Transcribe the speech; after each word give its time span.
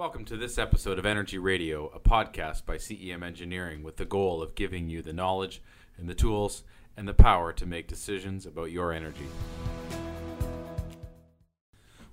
Welcome 0.00 0.24
to 0.24 0.38
this 0.38 0.56
episode 0.56 0.98
of 0.98 1.04
Energy 1.04 1.36
Radio, 1.36 1.88
a 1.88 2.00
podcast 2.00 2.64
by 2.64 2.76
CEM 2.76 3.22
Engineering 3.22 3.82
with 3.82 3.98
the 3.98 4.06
goal 4.06 4.40
of 4.40 4.54
giving 4.54 4.88
you 4.88 5.02
the 5.02 5.12
knowledge 5.12 5.60
and 5.98 6.08
the 6.08 6.14
tools 6.14 6.62
and 6.96 7.06
the 7.06 7.12
power 7.12 7.52
to 7.52 7.66
make 7.66 7.86
decisions 7.86 8.46
about 8.46 8.70
your 8.70 8.94
energy. 8.94 9.26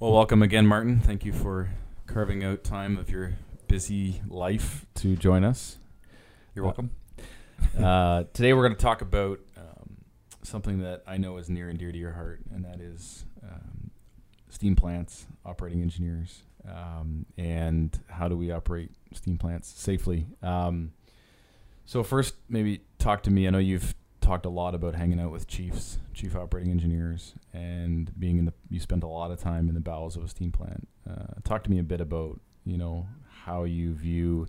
Well, 0.02 0.12
welcome 0.12 0.44
again, 0.44 0.68
Martin. 0.68 1.00
Thank 1.00 1.24
you 1.24 1.32
for 1.32 1.70
carving 2.08 2.44
out 2.44 2.66
time 2.66 2.98
of 2.98 3.10
your 3.10 3.36
busy 3.70 4.22
life 4.28 4.86
to 4.96 5.16
join 5.16 5.46
us. 5.46 5.78
You're 6.56 6.66
welcome. 6.66 6.92
Uh, 7.80 8.26
today, 8.34 8.52
we're 8.52 8.64
going 8.64 8.76
to 8.76 8.84
talk 8.84 9.02
about 9.02 9.40
um, 9.56 9.96
something 10.44 10.80
that 10.80 11.04
I 11.08 11.16
know 11.16 11.38
is 11.38 11.50
near 11.50 11.70
and 11.70 11.80
dear 11.80 11.94
to 11.94 11.98
your 11.98 12.12
heart, 12.12 12.42
and 12.54 12.66
that 12.66 12.82
is 12.82 13.24
um, 13.42 13.92
steam 14.50 14.76
plants, 14.76 15.26
operating 15.46 15.82
engineers, 15.82 16.42
um, 16.70 17.26
and 17.38 17.98
how 18.10 18.28
do 18.28 18.38
we 18.38 18.52
operate 18.52 18.92
steam 19.14 19.38
plants 19.38 19.70
safely. 19.70 20.28
Um, 20.42 20.92
so, 21.86 22.04
first, 22.04 22.36
maybe 22.50 22.82
talk 23.00 23.24
to 23.24 23.32
me. 23.32 23.48
I 23.48 23.50
know 23.50 23.60
you've 23.60 23.96
talked 24.20 24.46
a 24.46 24.50
lot 24.50 24.76
about 24.76 24.96
hanging 24.96 25.20
out 25.20 25.32
with 25.32 25.48
chiefs, 25.48 26.00
chief 26.14 26.36
operating 26.36 26.72
engineers, 26.72 27.34
and 27.54 28.12
being 28.20 28.38
in 28.38 28.46
the. 28.46 28.54
You 28.70 28.80
spent 28.80 29.04
a 29.04 29.08
lot 29.08 29.32
of 29.32 29.40
time 29.40 29.70
in 29.70 29.74
the 29.74 29.80
bowels 29.82 30.18
of 30.18 30.24
a 30.24 30.28
steam 30.28 30.52
plant. 30.52 30.88
Uh, 31.10 31.40
talk 31.44 31.64
to 31.64 31.72
me 31.72 31.80
a 31.80 31.84
bit 31.84 32.02
about 32.02 32.40
you 32.66 32.78
know 32.78 33.08
how 33.46 33.64
you 33.64 33.94
view 33.94 34.48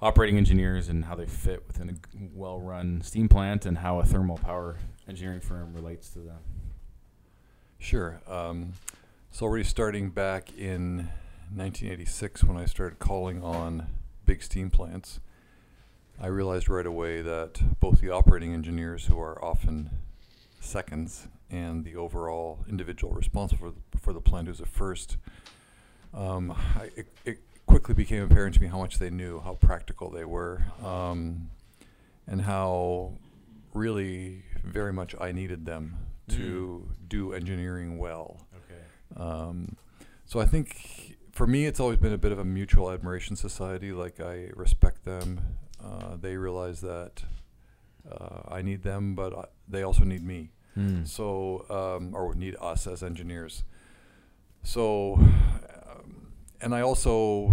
operating 0.00 0.36
engineers 0.36 0.88
and 0.88 1.04
how 1.04 1.14
they 1.14 1.26
fit 1.26 1.66
within 1.66 1.90
a 1.90 1.94
well-run 2.32 3.02
steam 3.02 3.28
plant, 3.28 3.66
and 3.66 3.78
how 3.78 3.98
a 3.98 4.04
thermal 4.04 4.38
power 4.38 4.76
engineering 5.08 5.40
firm 5.40 5.74
relates 5.74 6.10
to 6.10 6.20
them. 6.20 6.38
Sure. 7.80 8.20
Um, 8.28 8.74
so 9.32 9.46
already 9.46 9.64
starting 9.64 10.10
back 10.10 10.56
in 10.56 11.08
1986, 11.54 12.44
when 12.44 12.56
I 12.56 12.64
started 12.64 12.98
calling 12.98 13.42
on 13.42 13.86
big 14.24 14.42
steam 14.42 14.70
plants, 14.70 15.20
I 16.20 16.28
realized 16.28 16.68
right 16.68 16.86
away 16.86 17.22
that 17.22 17.80
both 17.80 18.00
the 18.00 18.10
operating 18.10 18.54
engineers, 18.54 19.06
who 19.06 19.18
are 19.18 19.42
often 19.44 19.90
seconds, 20.60 21.26
and 21.50 21.84
the 21.84 21.96
overall 21.96 22.64
individual 22.68 23.12
responsible 23.12 23.58
for 23.58 23.70
the, 23.72 23.98
for 23.98 24.12
the 24.12 24.20
plant, 24.20 24.46
who's 24.46 24.60
a 24.60 24.66
first, 24.66 25.16
um, 26.14 26.52
I, 26.52 26.90
it, 26.96 27.08
it 27.24 27.38
quickly 27.66 27.94
became 27.94 28.22
apparent 28.22 28.54
to 28.54 28.60
me 28.60 28.68
how 28.68 28.78
much 28.78 28.98
they 28.98 29.10
knew, 29.10 29.40
how 29.40 29.54
practical 29.54 30.10
they 30.10 30.24
were, 30.24 30.64
um, 30.84 31.50
and 32.26 32.42
how 32.42 33.14
really 33.74 34.44
very 34.62 34.92
much 34.92 35.14
I 35.20 35.32
needed 35.32 35.64
them 35.66 35.96
to 36.28 36.88
do 37.08 37.32
engineering 37.32 37.98
well. 37.98 38.46
Okay. 38.54 39.20
Um, 39.20 39.76
so 40.26 40.38
I 40.38 40.46
think 40.46 41.16
for 41.40 41.46
me, 41.46 41.64
it's 41.64 41.80
always 41.80 41.96
been 41.96 42.12
a 42.12 42.18
bit 42.18 42.32
of 42.32 42.38
a 42.38 42.44
mutual 42.44 42.90
admiration 42.90 43.34
society. 43.34 43.92
Like 43.92 44.20
I 44.20 44.50
respect 44.54 45.06
them. 45.06 45.40
Uh, 45.82 46.16
they 46.20 46.36
realize 46.36 46.82
that 46.82 47.22
uh, 48.12 48.40
I 48.46 48.60
need 48.60 48.82
them, 48.82 49.14
but 49.14 49.34
I, 49.34 49.44
they 49.66 49.82
also 49.82 50.04
need 50.04 50.22
me. 50.22 50.50
Hmm. 50.74 51.02
So 51.06 51.64
um, 51.70 52.14
or 52.14 52.34
need 52.34 52.56
us 52.60 52.86
as 52.86 53.02
engineers. 53.02 53.64
So, 54.64 55.14
um, 55.14 56.32
and 56.60 56.74
I 56.74 56.82
also 56.82 57.50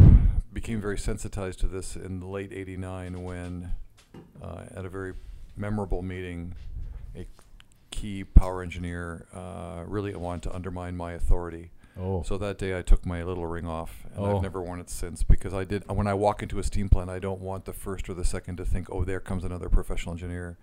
became 0.51 0.81
very 0.81 0.97
sensitized 0.97 1.61
to 1.61 1.67
this 1.67 1.95
in 1.95 2.19
the 2.19 2.27
late 2.27 2.51
'89 2.51 3.23
when, 3.23 3.71
uh, 4.43 4.65
at 4.75 4.83
a 4.83 4.89
very 4.89 5.13
memorable 5.55 6.01
meeting, 6.01 6.55
a 7.15 7.25
key 7.91 8.25
power 8.25 8.61
engineer 8.61 9.27
uh, 9.33 9.83
really 9.87 10.13
wanted 10.13 10.49
to 10.49 10.53
undermine 10.53 10.97
my 10.97 11.13
authority. 11.13 11.71
Oh. 11.99 12.21
So 12.23 12.37
that 12.37 12.57
day 12.57 12.77
I 12.77 12.81
took 12.81 13.05
my 13.05 13.23
little 13.23 13.47
ring 13.47 13.65
off, 13.67 14.05
and 14.15 14.25
Oh. 14.25 14.35
I've 14.37 14.41
never 14.43 14.61
worn 14.61 14.79
it 14.79 14.89
since 14.89 15.23
because 15.23 15.53
I 15.53 15.63
did. 15.63 15.83
When 15.89 16.07
I 16.07 16.13
walk 16.13 16.43
into 16.43 16.59
a 16.59 16.63
steam 16.63 16.89
plant, 16.89 17.09
I 17.09 17.19
don't 17.19 17.41
want 17.41 17.65
the 17.65 17.73
first 17.73 18.09
or 18.09 18.13
the 18.13 18.25
second 18.25 18.57
to 18.57 18.65
think, 18.65 18.89
"Oh, 18.91 19.03
there 19.03 19.19
comes 19.19 19.43
another 19.43 19.69
professional 19.69 20.13
engineer." 20.13 20.57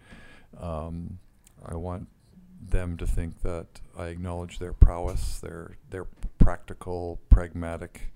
Um, 0.61 1.19
I 1.65 1.75
want 1.75 2.09
them 2.61 2.97
to 2.97 3.06
think 3.06 3.43
that 3.43 3.67
I 3.99 4.06
acknowledge 4.06 4.59
their 4.59 4.73
prowess, 4.73 5.39
their 5.41 5.77
their 5.91 6.05
practical, 6.39 7.21
pragmatic 7.31 8.12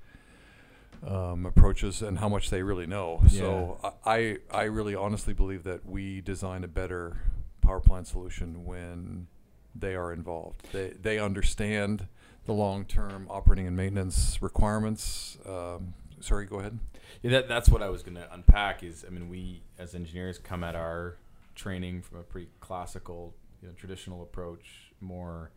um, 1.06 1.46
approaches, 1.46 2.02
and 2.02 2.18
how 2.18 2.28
much 2.28 2.50
they 2.50 2.62
really 2.62 2.86
know. 2.86 3.22
So 3.28 3.78
I 4.04 4.14
I 4.16 4.36
I 4.50 4.62
really 4.64 4.94
honestly 4.94 5.32
believe 5.34 5.64
that 5.64 5.86
we 5.86 6.20
design 6.20 6.64
a 6.64 6.68
better 6.68 7.18
power 7.60 7.80
plant 7.80 8.06
solution 8.06 8.64
when 8.64 9.26
they 9.74 9.94
are 9.94 10.12
involved. 10.12 10.66
They 10.72 10.90
they 10.90 11.18
understand 11.18 12.08
the 12.48 12.54
long 12.54 12.86
term 12.86 13.26
operating 13.28 13.66
and 13.66 13.76
maintenance 13.76 14.40
requirements. 14.40 15.36
Um, 15.46 15.92
sorry, 16.18 16.46
go 16.46 16.60
ahead. 16.60 16.78
Yeah, 17.22 17.30
that, 17.32 17.48
that's 17.48 17.68
what 17.68 17.82
I 17.82 17.90
was 17.90 18.02
going 18.02 18.16
to 18.16 18.26
unpack. 18.32 18.82
Is 18.82 19.04
I 19.06 19.10
mean, 19.10 19.28
we 19.28 19.62
as 19.78 19.94
engineers 19.94 20.38
come 20.38 20.64
at 20.64 20.74
our 20.74 21.18
training 21.54 22.00
from 22.00 22.20
a 22.20 22.22
pretty 22.22 22.48
classical, 22.58 23.34
you 23.60 23.68
know, 23.68 23.74
traditional 23.74 24.22
approach, 24.22 24.92
more, 25.00 25.50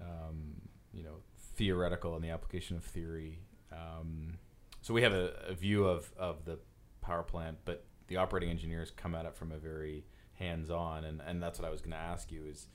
um, 0.00 0.54
you 0.94 1.04
know, 1.04 1.18
theoretical 1.54 2.16
in 2.16 2.22
the 2.22 2.30
application 2.30 2.78
of 2.78 2.82
theory. 2.82 3.40
Um, 3.70 4.38
so 4.80 4.94
we 4.94 5.02
have 5.02 5.12
a, 5.12 5.32
a 5.46 5.52
view 5.52 5.84
of 5.84 6.10
of 6.18 6.46
the 6.46 6.58
power 7.02 7.24
plant, 7.24 7.58
but 7.66 7.84
the 8.08 8.16
operating 8.16 8.48
engineers 8.48 8.90
come 8.90 9.14
at 9.14 9.26
it 9.26 9.36
from 9.36 9.52
a 9.52 9.58
very 9.58 10.06
hands-on, 10.32 11.04
and 11.04 11.20
and 11.26 11.42
that's 11.42 11.58
what 11.58 11.68
I 11.68 11.70
was 11.70 11.82
going 11.82 11.90
to 11.90 11.98
ask 11.98 12.32
you 12.32 12.46
is, 12.46 12.68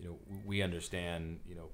you 0.00 0.06
know, 0.08 0.18
we 0.44 0.62
understand, 0.62 1.38
you 1.46 1.54
know, 1.54 1.68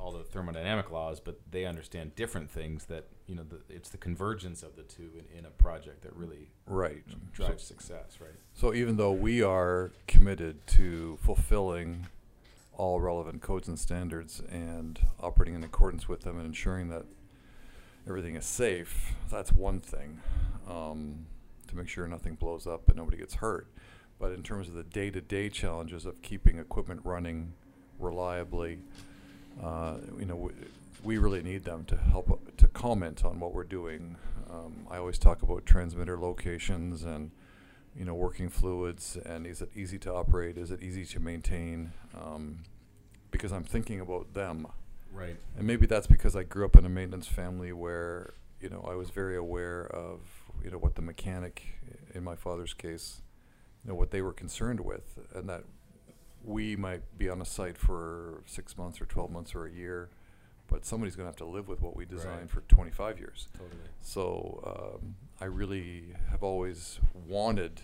all 0.00 0.12
the 0.12 0.22
thermodynamic 0.22 0.90
laws, 0.90 1.20
but 1.20 1.40
they 1.50 1.64
understand 1.66 2.14
different 2.14 2.50
things 2.50 2.84
that 2.86 3.06
you 3.26 3.34
know 3.34 3.42
the, 3.42 3.58
it's 3.68 3.88
the 3.90 3.98
convergence 3.98 4.62
of 4.62 4.76
the 4.76 4.82
two 4.82 5.10
in, 5.18 5.38
in 5.38 5.44
a 5.44 5.50
project 5.50 6.02
that 6.02 6.14
really 6.14 6.50
Right. 6.66 7.02
drives 7.32 7.64
success, 7.64 8.18
right? 8.20 8.30
So 8.54 8.72
even 8.74 8.96
though 8.96 9.12
we 9.12 9.42
are 9.42 9.90
committed 10.06 10.66
to 10.68 11.18
fulfilling 11.22 12.06
all 12.72 13.00
relevant 13.00 13.42
codes 13.42 13.66
and 13.68 13.78
standards 13.78 14.40
and 14.50 15.00
operating 15.20 15.54
in 15.54 15.64
accordance 15.64 16.08
with 16.08 16.20
them 16.20 16.36
and 16.38 16.46
ensuring 16.46 16.88
that 16.90 17.04
everything 18.06 18.36
is 18.36 18.46
safe, 18.46 19.14
that's 19.30 19.52
one 19.52 19.80
thing 19.80 20.20
um, 20.68 21.26
to 21.66 21.76
make 21.76 21.88
sure 21.88 22.06
nothing 22.06 22.34
blows 22.36 22.66
up 22.66 22.88
and 22.88 22.96
nobody 22.96 23.16
gets 23.16 23.34
hurt. 23.34 23.66
But 24.20 24.32
in 24.32 24.42
terms 24.42 24.68
of 24.68 24.74
the 24.74 24.84
day-to-day 24.84 25.48
challenges 25.50 26.06
of 26.06 26.22
keeping 26.22 26.58
equipment 26.58 27.00
running 27.04 27.52
reliably, 27.98 28.78
uh, 29.62 29.96
you 30.18 30.24
know, 30.26 30.36
we, 30.36 30.50
we 31.02 31.18
really 31.18 31.42
need 31.42 31.64
them 31.64 31.84
to 31.86 31.96
help 31.96 32.30
uh, 32.30 32.36
to 32.56 32.68
comment 32.68 33.24
on 33.24 33.40
what 33.40 33.52
we're 33.54 33.64
doing. 33.64 34.16
Um, 34.50 34.86
I 34.90 34.96
always 34.98 35.18
talk 35.18 35.42
about 35.42 35.66
transmitter 35.66 36.18
locations 36.18 37.02
and 37.04 37.30
you 37.96 38.04
know 38.04 38.14
working 38.14 38.48
fluids 38.48 39.16
and 39.26 39.46
is 39.46 39.60
it 39.62 39.70
easy 39.74 39.98
to 40.00 40.12
operate? 40.12 40.56
Is 40.56 40.70
it 40.70 40.82
easy 40.82 41.04
to 41.06 41.20
maintain? 41.20 41.92
Um, 42.18 42.60
because 43.30 43.52
I'm 43.52 43.64
thinking 43.64 44.00
about 44.00 44.32
them, 44.34 44.66
Right. 45.12 45.36
and 45.56 45.66
maybe 45.66 45.86
that's 45.86 46.06
because 46.06 46.34
I 46.34 46.44
grew 46.44 46.64
up 46.64 46.76
in 46.76 46.86
a 46.86 46.88
maintenance 46.88 47.26
family 47.26 47.72
where 47.72 48.32
you 48.60 48.70
know 48.70 48.86
I 48.90 48.94
was 48.94 49.10
very 49.10 49.36
aware 49.36 49.86
of 49.86 50.20
you 50.64 50.70
know 50.70 50.78
what 50.78 50.94
the 50.94 51.02
mechanic, 51.02 51.62
in 52.14 52.24
my 52.24 52.34
father's 52.36 52.72
case, 52.74 53.20
you 53.84 53.90
know 53.90 53.94
what 53.96 54.10
they 54.10 54.22
were 54.22 54.32
concerned 54.32 54.80
with, 54.80 55.18
and 55.34 55.48
that 55.48 55.64
we 56.48 56.74
might 56.76 57.02
be 57.18 57.28
on 57.28 57.40
a 57.40 57.44
site 57.44 57.76
for 57.78 58.42
six 58.46 58.76
months 58.78 59.00
or 59.00 59.04
twelve 59.06 59.30
months 59.30 59.54
or 59.54 59.66
a 59.66 59.70
year, 59.70 60.08
but 60.66 60.84
somebody's 60.84 61.14
going 61.14 61.24
to 61.26 61.28
have 61.28 61.36
to 61.36 61.44
live 61.44 61.68
with 61.68 61.80
what 61.82 61.94
we 61.94 62.04
designed 62.04 62.40
Right. 62.40 62.50
for 62.50 62.60
twenty 62.62 62.90
five 62.90 63.18
years. 63.18 63.48
Totally. 63.52 63.80
So 64.00 64.98
um, 65.00 65.14
I 65.40 65.44
really 65.44 66.14
have 66.30 66.42
always 66.42 67.00
wanted 67.26 67.82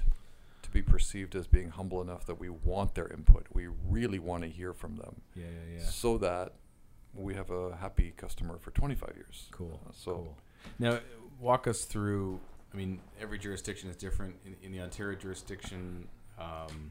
to 0.63 0.71
be 0.71 0.81
perceived 0.83 1.35
as 1.37 1.47
being 1.47 1.69
humble 1.71 2.01
enough 2.01 2.25
that 2.27 2.41
we 2.41 2.49
want 2.49 2.95
their 2.95 3.07
input. 3.09 3.47
We 3.53 3.67
really 3.89 4.19
want 4.19 4.43
to 4.45 4.49
hear 4.49 4.73
from 4.73 4.97
them, 4.97 5.21
Yeah, 5.35 5.45
yeah, 5.45 5.79
yeah. 5.81 5.85
so 5.87 6.17
that 6.19 6.53
we 7.15 7.35
have 7.35 7.51
a 7.51 7.77
happy 7.77 8.13
customer 8.17 8.59
for 8.59 8.71
25 8.73 9.13
years. 9.15 9.47
Cool. 9.53 9.79
Uh, 9.87 9.93
so 9.93 10.13
cool. 10.15 10.37
Now, 10.79 10.99
walk 11.39 11.67
us 11.69 11.85
through. 11.85 12.41
I 12.73 12.77
mean, 12.77 12.99
every 13.21 13.39
jurisdiction 13.39 13.89
is 13.91 13.97
different. 13.97 14.35
In, 14.47 14.57
in 14.63 14.73
the 14.73 14.81
Ontario 14.81 15.17
jurisdiction, 15.17 16.09
um, 16.41 16.91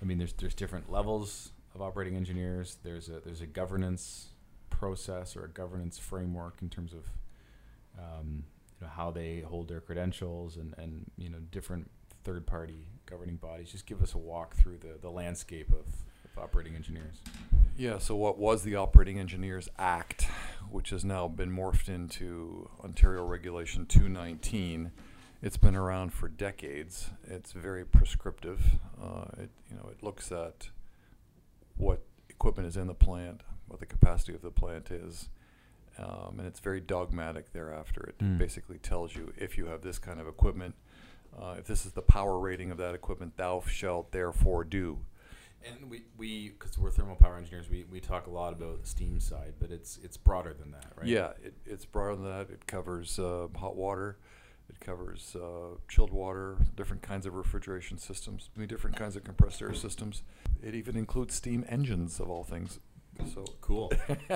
I 0.00 0.04
mean, 0.04 0.18
there's 0.18 0.32
there's 0.34 0.54
different 0.54 0.90
levels 0.90 1.52
of 1.74 1.82
operating 1.82 2.16
engineers. 2.16 2.78
There's 2.82 3.08
a 3.08 3.20
there's 3.20 3.40
a 3.40 3.46
governance 3.46 4.28
process 4.70 5.36
or 5.36 5.44
a 5.44 5.48
governance 5.48 5.98
framework 5.98 6.58
in 6.62 6.68
terms 6.68 6.92
of 6.92 7.04
um, 7.98 8.44
you 8.80 8.86
know 8.86 8.92
how 8.94 9.10
they 9.10 9.40
hold 9.40 9.68
their 9.68 9.80
credentials 9.80 10.56
and 10.56 10.74
and 10.78 11.10
you 11.16 11.28
know 11.28 11.38
different 11.50 11.90
third 12.24 12.46
party 12.46 12.88
governing 13.06 13.36
bodies. 13.36 13.70
Just 13.70 13.86
give 13.86 14.02
us 14.02 14.14
a 14.14 14.18
walk 14.18 14.56
through 14.56 14.78
the 14.78 14.98
the 15.00 15.10
landscape 15.10 15.70
of, 15.70 15.86
of 16.24 16.42
operating 16.42 16.74
engineers. 16.74 17.16
Yeah, 17.78 17.98
so 17.98 18.16
what 18.16 18.38
was 18.38 18.64
the 18.64 18.74
Operating 18.74 19.20
Engineers 19.20 19.68
Act, 19.78 20.26
which 20.68 20.90
has 20.90 21.04
now 21.04 21.28
been 21.28 21.48
morphed 21.48 21.88
into 21.88 22.68
Ontario 22.82 23.24
Regulation 23.24 23.86
219, 23.86 24.90
it's 25.42 25.56
been 25.56 25.76
around 25.76 26.12
for 26.12 26.28
decades. 26.28 27.10
It's 27.26 27.52
very 27.52 27.84
prescriptive. 27.84 28.60
Uh, 29.00 29.24
it, 29.38 29.50
you 29.70 29.76
know, 29.76 29.88
it 29.90 30.02
looks 30.02 30.32
at 30.32 30.70
what 31.76 32.02
equipment 32.28 32.68
is 32.68 32.76
in 32.76 32.86
the 32.86 32.94
plant, 32.94 33.42
what 33.68 33.80
the 33.80 33.86
capacity 33.86 34.34
of 34.34 34.42
the 34.42 34.50
plant 34.50 34.90
is, 34.90 35.28
um, 35.98 36.36
and 36.38 36.46
it's 36.46 36.60
very 36.60 36.80
dogmatic 36.80 37.52
thereafter. 37.52 38.02
It 38.08 38.18
Mm. 38.18 38.38
basically 38.38 38.78
tells 38.78 39.14
you 39.14 39.32
if 39.36 39.56
you 39.58 39.66
have 39.66 39.82
this 39.82 39.98
kind 39.98 40.20
of 40.20 40.26
equipment, 40.28 40.74
uh, 41.40 41.56
if 41.58 41.66
this 41.66 41.84
is 41.86 41.92
the 41.92 42.02
power 42.02 42.38
rating 42.38 42.70
of 42.70 42.78
that 42.78 42.94
equipment, 42.94 43.36
thou 43.36 43.62
shalt 43.66 44.10
therefore 44.12 44.64
do. 44.64 44.98
And 45.64 45.90
we, 45.90 46.04
we 46.16 46.50
because 46.50 46.78
we're 46.78 46.90
thermal 46.92 47.16
power 47.16 47.36
engineers, 47.36 47.68
we, 47.68 47.84
we 47.90 47.98
talk 48.00 48.26
a 48.28 48.30
lot 48.30 48.52
about 48.52 48.80
the 48.80 48.86
steam 48.88 49.18
side, 49.20 49.54
but 49.60 49.70
it's 49.72 49.98
it's 50.04 50.16
broader 50.16 50.52
than 50.54 50.70
that, 50.70 50.86
right? 50.96 51.06
Yeah, 51.06 51.32
it, 51.44 51.54
it's 51.66 51.84
broader 51.84 52.14
than 52.14 52.24
that. 52.26 52.50
It 52.50 52.66
covers 52.68 53.18
uh, 53.18 53.48
hot 53.56 53.74
water, 53.76 54.18
it 54.68 54.80
covers 54.80 55.34
uh, 55.36 55.76
chilled 55.88 56.12
water, 56.12 56.56
different 56.76 57.02
kinds 57.02 57.26
of 57.26 57.34
refrigeration 57.34 57.98
systems, 57.98 58.50
mean, 58.56 58.68
different 58.68 58.96
kinds 58.96 59.16
of 59.16 59.24
compressed 59.24 59.62
air 59.62 59.74
systems. 59.74 60.22
It 60.62 60.74
even 60.74 60.96
includes 60.96 61.34
steam 61.34 61.64
engines 61.68 62.20
of 62.20 62.28
all 62.28 62.44
things. 62.44 62.78
So 63.34 63.44
Cool. 63.60 63.92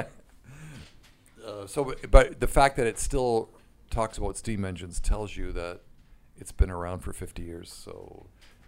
Uh, 1.45 1.67
so, 1.67 1.85
but- 1.85 2.11
but 2.11 2.41
the 2.41 2.47
fact 2.47 2.77
that 2.77 2.87
it 2.87 2.99
still 2.99 3.49
talks 3.91 4.17
about 4.17 4.37
steam 4.37 4.65
engines 4.65 5.01
tells 5.01 5.37
you 5.37 5.51
that 5.53 5.81
it's 6.37 6.53
been 6.53 6.71
around 6.71 7.01
for 7.01 7.13
50 7.13 7.43
years. 7.43 7.73
So, 7.73 8.27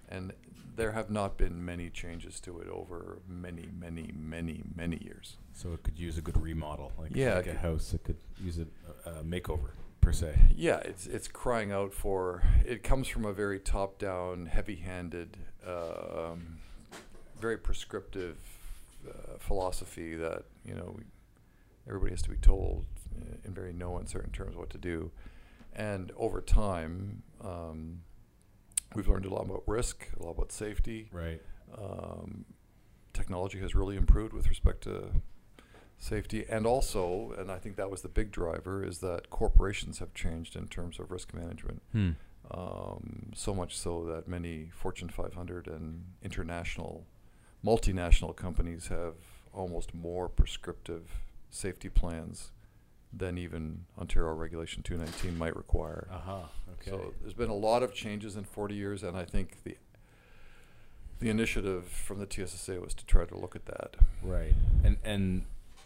and 0.08 0.32
there 0.76 0.90
have 0.92 1.08
not 1.08 1.36
been 1.38 1.64
many 1.64 1.88
changes 1.88 2.40
to 2.40 2.58
it 2.58 2.68
over 2.68 3.18
many, 3.28 3.68
many, 3.78 4.10
many, 4.12 4.64
many 4.74 4.98
years. 5.04 5.36
so 5.52 5.72
it 5.72 5.84
could 5.84 5.96
use 5.98 6.18
a 6.18 6.20
good 6.20 6.40
remodel, 6.40 6.90
like, 6.98 7.14
Yeah, 7.14 7.36
like 7.36 7.46
it 7.46 7.54
a 7.54 7.58
house. 7.60 7.94
It 7.94 8.02
could 8.02 8.18
use 8.42 8.58
a, 8.58 8.66
a 9.08 9.22
makeover 9.22 9.70
per 10.04 10.12
se. 10.12 10.38
Yeah, 10.54 10.78
it's 10.78 11.06
it's 11.06 11.28
crying 11.28 11.72
out 11.72 11.92
for. 11.92 12.42
It 12.64 12.82
comes 12.82 13.08
from 13.08 13.24
a 13.24 13.32
very 13.32 13.58
top-down, 13.58 14.46
heavy-handed, 14.46 15.36
um, 15.66 16.58
very 17.40 17.56
prescriptive 17.56 18.36
uh, 19.08 19.38
philosophy 19.38 20.14
that 20.16 20.44
you 20.64 20.74
know 20.74 20.98
everybody 21.88 22.12
has 22.12 22.22
to 22.22 22.30
be 22.30 22.36
told 22.36 22.84
in 23.44 23.54
very 23.54 23.72
no 23.72 23.96
uncertain 23.96 24.30
terms 24.30 24.56
what 24.56 24.70
to 24.70 24.78
do, 24.78 25.10
and 25.74 26.12
over 26.16 26.40
time, 26.40 27.22
um, 27.42 28.00
we've 28.94 29.08
learned 29.08 29.26
a 29.26 29.30
lot 29.30 29.44
about 29.44 29.62
risk, 29.66 30.06
a 30.18 30.22
lot 30.22 30.32
about 30.32 30.52
safety. 30.52 31.08
Right. 31.12 31.40
Um, 31.76 32.44
technology 33.12 33.58
has 33.60 33.74
really 33.74 33.96
improved 33.96 34.32
with 34.32 34.48
respect 34.48 34.82
to 34.82 35.10
safety, 35.98 36.44
and 36.48 36.66
also, 36.66 37.34
and 37.38 37.50
I 37.50 37.58
think 37.58 37.76
that 37.76 37.90
was 37.90 38.02
the 38.02 38.08
big 38.08 38.30
driver, 38.30 38.84
is 38.84 38.98
that 38.98 39.30
corporations 39.30 39.98
have 39.98 40.14
changed 40.14 40.56
in 40.56 40.68
terms 40.68 40.98
of 40.98 41.10
risk 41.10 41.32
management. 41.34 41.82
Hmm. 41.92 42.10
Um, 42.50 43.32
so 43.34 43.54
much 43.54 43.76
so 43.76 44.04
that 44.04 44.28
many 44.28 44.70
Fortune 44.74 45.08
500 45.08 45.66
and 45.66 46.04
international, 46.22 47.04
multinational 47.64 48.36
companies 48.36 48.88
have 48.88 49.14
almost 49.52 49.94
more 49.94 50.28
prescriptive 50.28 51.10
safety 51.50 51.88
plans 51.88 52.50
than 53.16 53.38
even 53.38 53.84
Ontario 53.98 54.34
Regulation 54.34 54.82
219 54.82 55.38
might 55.38 55.56
require. 55.56 56.08
Uh 56.10 56.18
huh. 56.18 56.38
Okay. 56.80 56.90
So 56.90 57.14
there's 57.20 57.34
been 57.34 57.50
a 57.50 57.54
lot 57.54 57.82
of 57.82 57.94
changes 57.94 58.36
in 58.36 58.44
40 58.44 58.74
years, 58.74 59.02
and 59.02 59.16
I 59.16 59.24
think 59.24 59.62
the 59.64 59.76
the 61.20 61.30
initiative 61.30 61.86
from 61.86 62.18
the 62.18 62.26
TSSA 62.28 62.80
was 62.80 62.92
to 62.94 63.06
try 63.06 63.24
to 63.24 63.38
look 63.38 63.54
at 63.56 63.66
that. 63.66 63.96
Right. 64.22 64.52
And 64.82 64.96
and 65.04 65.44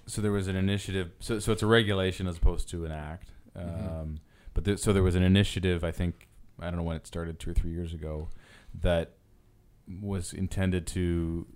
so 0.08 0.20
there 0.22 0.32
was 0.32 0.48
an 0.48 0.56
initiative. 0.56 1.12
So 1.20 1.38
so 1.38 1.52
it's 1.52 1.62
a 1.62 1.66
regulation 1.66 2.26
as 2.26 2.36
opposed 2.38 2.68
to 2.70 2.84
an 2.84 2.92
act. 2.92 3.30
Um, 3.54 3.64
Mhm. 3.64 4.18
But 4.54 4.80
so 4.80 4.92
there 4.92 5.02
was 5.04 5.14
an 5.14 5.22
initiative. 5.22 5.84
I 5.84 5.92
think 5.92 6.26
I 6.58 6.64
don't 6.66 6.76
know 6.76 6.82
when 6.82 6.96
it 6.96 7.06
started, 7.06 7.38
two 7.38 7.50
or 7.50 7.54
three 7.54 7.70
years 7.70 7.94
ago, 7.94 8.28
that 8.82 9.12
was 10.00 10.32
intended 10.32 10.86
to 10.88 11.46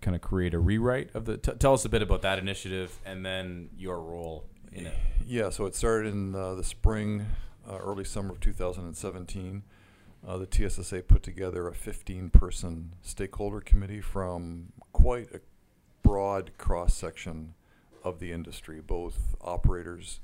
kind 0.00 0.14
of 0.16 0.22
create 0.22 0.54
a 0.54 0.58
rewrite 0.58 1.14
of 1.14 1.26
the. 1.26 1.36
T- 1.36 1.52
tell 1.58 1.74
us 1.74 1.84
a 1.84 1.88
bit 1.90 2.00
about 2.02 2.22
that 2.22 2.38
initiative 2.38 2.98
and 3.04 3.24
then 3.26 3.68
your 3.76 4.00
role 4.00 4.46
in 4.72 4.86
it. 4.86 4.94
Yeah, 5.26 5.50
so 5.50 5.66
it 5.66 5.74
started 5.74 6.12
in 6.14 6.34
uh, 6.34 6.54
the 6.54 6.64
spring, 6.64 7.26
uh, 7.68 7.76
early 7.78 8.04
summer 8.04 8.30
of 8.32 8.40
2017. 8.40 9.62
Uh, 10.26 10.38
the 10.38 10.46
TSSA 10.50 11.02
put 11.02 11.22
together 11.22 11.68
a 11.68 11.72
15-person 11.72 12.94
stakeholder 13.02 13.60
committee 13.60 14.00
from 14.00 14.72
quite 14.92 15.28
a 15.34 15.40
broad 16.02 16.52
cross-section 16.58 17.54
of 18.04 18.18
the 18.18 18.32
industry, 18.32 18.80
both 18.80 19.36
operators, 19.40 20.20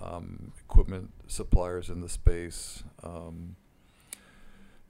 um, 0.00 0.52
equipment 0.60 1.12
suppliers 1.26 1.88
in 1.88 2.00
the 2.00 2.08
space, 2.08 2.82
um, 3.02 3.56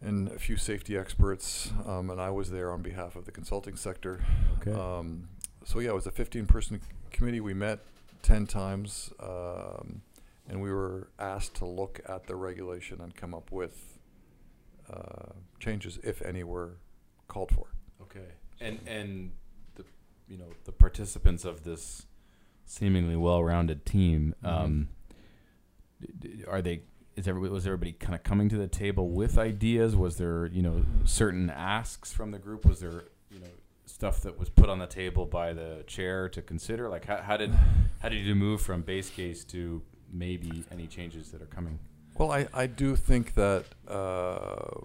and 0.00 0.29
a 0.29 0.38
few 0.38 0.56
safety 0.56 0.97
experts. 0.97 1.73
Um, 1.87 2.11
and 2.11 2.21
I 2.21 2.31
was 2.31 2.50
there 2.50 2.73
on 2.73 2.82
behalf 2.82 3.17
of 3.17 3.25
the 3.25 3.32
consulting 3.32 3.77
sector. 3.77 4.25
Okay. 4.61 4.73
Um, 4.73 5.29
so 5.65 5.79
yeah, 5.79 5.91
it 5.91 5.94
was 5.94 6.06
a 6.06 6.12
15-person 6.12 6.81
committee. 7.11 7.41
We 7.41 7.55
met 7.55 7.81
10 8.23 8.47
times, 8.47 9.12
um, 9.21 10.03
and 10.49 10.62
we 10.62 10.73
were 10.73 11.09
asked 11.19 11.55
to 11.56 11.67
look 11.67 12.00
at 12.09 12.27
the 12.27 12.37
regulation 12.37 13.00
and 13.00 13.15
come 13.15 13.35
up 13.35 13.53
with 13.53 13.99
uh, 14.93 15.32
changes, 15.59 15.99
if 16.03 16.23
any, 16.23 16.43
were 16.43 16.79
called 17.29 17.50
for. 17.53 17.67
Okay. 18.03 18.27
And 18.61 18.79
and 18.87 19.32
the 19.77 19.85
you 20.29 20.37
know 20.37 20.49
the 20.65 20.73
participants 20.73 21.44
of 21.44 21.65
this 21.65 22.06
seemingly 22.70 23.17
well-rounded 23.17 23.84
team 23.84 24.32
Mhm. 24.44 24.49
um, 24.49 24.88
are 26.49 26.62
they 26.62 26.82
is 27.17 27.26
everybody 27.28 27.52
was 27.52 27.67
everybody 27.67 27.93
kind 27.93 28.14
of 28.14 28.22
coming 28.22 28.49
to 28.49 28.56
the 28.56 28.69
table 28.69 29.11
with 29.11 29.37
ideas? 29.37 29.96
Was 29.96 30.17
there 30.17 30.46
you 30.46 30.62
know 30.62 30.84
certain 31.05 31.50
asks 31.50 32.12
from 32.12 32.31
the 32.31 32.38
group? 32.38 32.64
Was 32.64 32.81
there 32.81 33.05
you 33.31 33.40
know 33.40 33.49
stuff 33.84 34.20
that 34.20 34.38
was 34.38 34.49
put 34.49 34.70
on 34.70 34.78
the 34.78 34.87
table 34.87 35.26
by 35.26 35.52
the 35.52 35.82
chair 35.87 36.28
to 36.28 36.40
consider? 36.40 36.88
Like 36.88 37.05
how, 37.06 37.17
how 37.19 37.37
did 37.37 37.50
how 37.99 38.08
did 38.08 38.25
you 38.25 38.34
move 38.37 38.62
from 38.62 38.82
base 38.82 39.11
case 39.11 39.44
to 39.46 39.82
maybe 40.12 40.64
any 40.70 40.87
changes 40.87 41.32
that 41.32 41.43
are 41.43 41.46
coming? 41.46 41.81
Well, 42.17 42.31
I, 42.32 42.46
I 42.55 42.67
do 42.67 42.96
think 42.96 43.34
that 43.34 43.64
uh, 43.88 44.81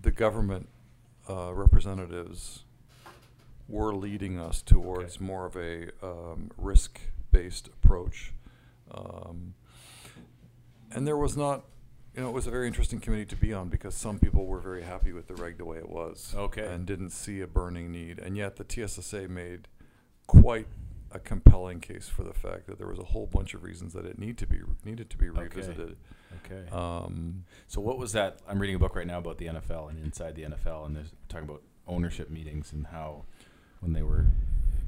the 0.00 0.10
government 0.10 0.68
uh, 1.28 1.52
representatives 1.54 2.64
were 3.72 3.94
leading 3.94 4.38
us 4.38 4.60
towards 4.62 5.16
Okay. 5.16 5.24
more 5.24 5.46
of 5.46 5.56
a 5.56 5.88
um, 6.02 6.50
risk-based 6.58 7.68
approach. 7.68 8.32
Um, 8.90 9.54
and 10.94 11.06
there 11.06 11.16
was 11.16 11.36
not, 11.36 11.64
you 12.14 12.20
know, 12.22 12.28
it 12.28 12.32
was 12.34 12.46
a 12.46 12.50
very 12.50 12.66
interesting 12.66 13.00
committee 13.00 13.24
to 13.24 13.36
be 13.36 13.54
on 13.54 13.68
because 13.70 13.94
some 13.94 14.18
people 14.18 14.44
were 14.46 14.60
very 14.60 14.82
happy 14.82 15.12
with 15.14 15.26
the 15.26 15.34
reg 15.34 15.56
the 15.56 15.64
way 15.64 15.78
it 15.78 15.88
was. 15.88 16.34
Okay. 16.36 16.66
And 16.66 16.84
didn't 16.84 17.10
see 17.10 17.40
a 17.40 17.46
burning 17.46 17.90
need. 17.90 18.18
And 18.18 18.36
yet 18.36 18.56
the 18.56 18.64
TSSA 18.68 19.28
made 19.28 19.68
quite 20.26 20.66
a 21.10 21.18
compelling 21.18 21.80
case 21.80 22.08
for 22.08 22.24
the 22.24 22.32
fact 22.34 22.66
that 22.66 22.76
there 22.78 22.88
was 22.88 22.98
a 22.98 23.04
whole 23.04 23.26
bunch 23.26 23.54
of 23.54 23.62
reasons 23.62 23.92
that 23.94 24.04
it 24.04 24.18
need 24.18 24.36
to 24.38 24.46
be 24.46 24.60
needed 24.84 25.08
to 25.10 25.16
be 25.18 25.28
revisited. 25.30 25.96
okay 26.44 26.68
Um, 26.70 27.44
So 27.68 27.80
what 27.80 27.98
was 27.98 28.12
that? 28.12 28.38
I'm 28.48 28.58
reading 28.58 28.76
a 28.76 28.78
book 28.78 28.94
right 28.96 29.06
now 29.06 29.18
about 29.18 29.38
the 29.38 29.46
NFL 29.46 29.88
and 29.90 29.98
inside 30.04 30.34
the 30.36 30.42
NFL, 30.44 30.86
and 30.86 30.96
they're 30.96 31.04
talking 31.28 31.48
about 31.48 31.62
ownership 31.86 32.30
meetings 32.30 32.72
and 32.72 32.86
how 32.86 33.24
when 33.82 33.92
they 33.92 34.02
were 34.02 34.26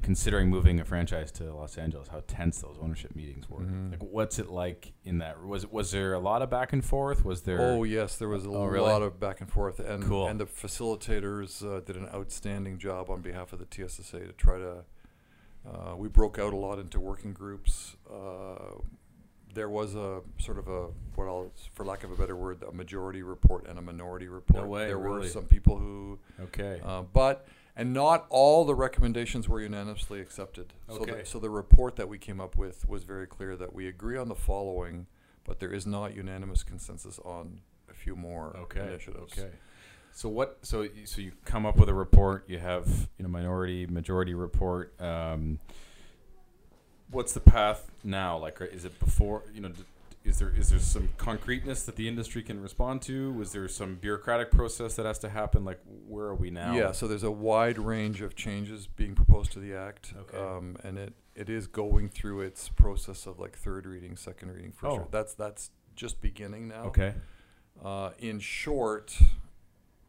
considering 0.01 0.49
moving 0.49 0.79
a 0.79 0.85
franchise 0.85 1.31
to 1.31 1.51
Los 1.53 1.77
Angeles, 1.79 2.07
how 2.09 2.21
tense 2.27 2.59
those 2.61 2.77
ownership 2.79 3.15
meetings 3.15 3.49
were. 3.49 3.61
Mhm. 3.61 3.91
Like, 3.91 4.03
what's 4.03 4.37
it 4.37 4.49
like 4.49 4.93
in 5.03 5.17
that? 5.17 5.43
Was 5.43 5.63
it 5.63 5.73
was 5.73 5.91
there 5.91 6.13
a 6.13 6.19
lot 6.19 6.41
of 6.41 6.49
back 6.49 6.73
and 6.73 6.83
forth? 6.85 7.25
Was 7.25 7.41
there? 7.41 7.59
Oh 7.59 7.83
yes, 7.83 8.15
there 8.17 8.29
was 8.29 8.45
a 8.45 8.49
Oh, 8.49 8.65
lot 8.65 9.01
of 9.01 9.19
back 9.19 9.41
and 9.41 9.49
forth, 9.51 9.79
and 9.79 10.03
Cool. 10.03 10.27
and 10.27 10.39
the 10.39 10.45
facilitators 10.45 11.63
uh, 11.65 11.79
did 11.81 11.97
an 11.97 12.07
outstanding 12.13 12.77
job 12.77 13.09
on 13.09 13.21
behalf 13.21 13.51
of 13.53 13.59
the 13.59 13.65
TSSA 13.69 14.19
to 14.27 14.33
try 14.33 14.57
to. 14.59 14.83
Uh, 15.67 15.95
we 15.97 16.07
broke 16.07 16.37
out 16.37 16.53
a 16.53 16.55
lot 16.57 16.77
into 16.77 16.99
working 16.99 17.33
groups. 17.33 17.95
Uh, 18.07 18.75
there 19.55 19.69
was 19.69 19.95
a 19.95 20.21
sort 20.37 20.59
of 20.59 20.67
a 20.67 20.89
what 21.15 21.25
I'll, 21.27 21.51
for 21.73 21.83
lack 21.83 22.03
of 22.03 22.11
a 22.11 22.15
better 22.15 22.35
word, 22.35 22.61
a 22.61 22.71
majority 22.71 23.23
report 23.23 23.67
and 23.67 23.79
a 23.79 23.81
minority 23.81 24.27
report. 24.27 24.67
way, 24.67 24.85
there 24.85 24.99
were 24.99 25.25
some 25.27 25.45
people 25.45 25.77
who, 25.79 26.19
okay. 26.39 26.79
uh, 26.85 27.01
but 27.13 27.47
and 27.75 27.93
not 27.93 28.25
all 28.29 28.65
the 28.65 28.75
recommendations 28.75 29.49
were 29.49 29.61
unanimously 29.61 30.21
accepted. 30.21 30.73
So 30.87 30.95
Okay. 31.01 31.19
the, 31.19 31.25
so 31.25 31.39
the 31.39 31.49
report 31.49 31.95
that 31.97 32.07
we 32.07 32.17
came 32.17 32.39
up 32.39 32.55
with 32.55 32.87
was 32.87 33.03
very 33.03 33.27
clear 33.27 33.55
that 33.57 33.73
we 33.73 33.87
agree 33.87 34.17
on 34.17 34.29
the 34.29 34.35
following, 34.35 35.07
but 35.43 35.59
there 35.59 35.71
is 35.73 35.85
not 35.85 36.15
unanimous 36.15 36.63
consensus 36.63 37.19
on 37.19 37.61
a 37.89 37.93
few 37.93 38.15
more 38.15 38.55
okay. 38.57 38.81
initiatives. 38.81 39.37
Okay. 39.37 39.51
So 40.11 40.29
what? 40.29 40.59
So 40.61 40.87
so 41.03 41.19
you 41.19 41.33
come 41.43 41.65
up 41.65 41.75
with 41.75 41.89
a 41.89 41.93
report. 41.93 42.45
You 42.47 42.59
have 42.59 42.87
you 43.17 43.23
know 43.23 43.29
minority 43.29 43.85
majority 43.85 44.33
report. 44.33 44.93
Um, 45.01 45.59
what's 47.11 47.33
the 47.33 47.41
path 47.41 47.91
now? 48.01 48.37
Like, 48.37 48.61
is 48.61 48.85
it 48.85 48.97
before 48.99 49.43
you 49.53 49.59
know? 49.59 49.71
Is 50.25 50.39
there 50.39 50.49
is 50.57 50.69
there 50.71 50.79
some 50.79 51.09
concreteness 51.17 51.83
that 51.83 51.95
the 51.97 52.07
industry 52.07 52.41
can 52.41 52.59
respond 52.59 53.03
to? 53.03 53.31
Was 53.33 53.51
there 53.51 53.67
some 53.67 53.95
bureaucratic 53.95 54.49
process 54.49 54.95
that 54.95 55.05
has 55.05 55.19
to 55.19 55.29
happen? 55.29 55.63
Like, 55.63 55.79
where 56.07 56.25
are 56.25 56.35
we 56.35 56.49
now? 56.49 56.73
Yeah, 56.75 56.91
so 56.93 57.07
there's 57.07 57.23
a 57.23 57.29
wide 57.31 57.77
range 57.77 58.21
of 58.21 58.35
changes 58.35 58.87
being 58.87 59.13
proposed 59.13 59.51
to 59.51 59.59
the 59.59 59.75
act, 59.75 60.13
Okay. 60.21 60.37
um, 60.37 60.77
and 60.83 60.97
it, 60.97 61.13
it 61.35 61.47
is 61.47 61.67
going 61.67 62.09
through 62.09 62.41
its 62.41 62.69
process 62.69 63.27
of 63.27 63.37
like 63.39 63.55
third 63.55 63.85
reading, 63.85 64.17
second 64.17 64.51
reading, 64.51 64.71
first. 64.71 64.85
Oh. 64.85 64.89
reading. 64.95 65.07
That's 65.11 65.33
that's 65.35 65.69
just 65.95 66.21
beginning 66.21 66.69
now. 66.69 66.85
Okay. 66.85 67.13
Uh, 67.83 68.09
in 68.17 68.39
short, 68.39 69.15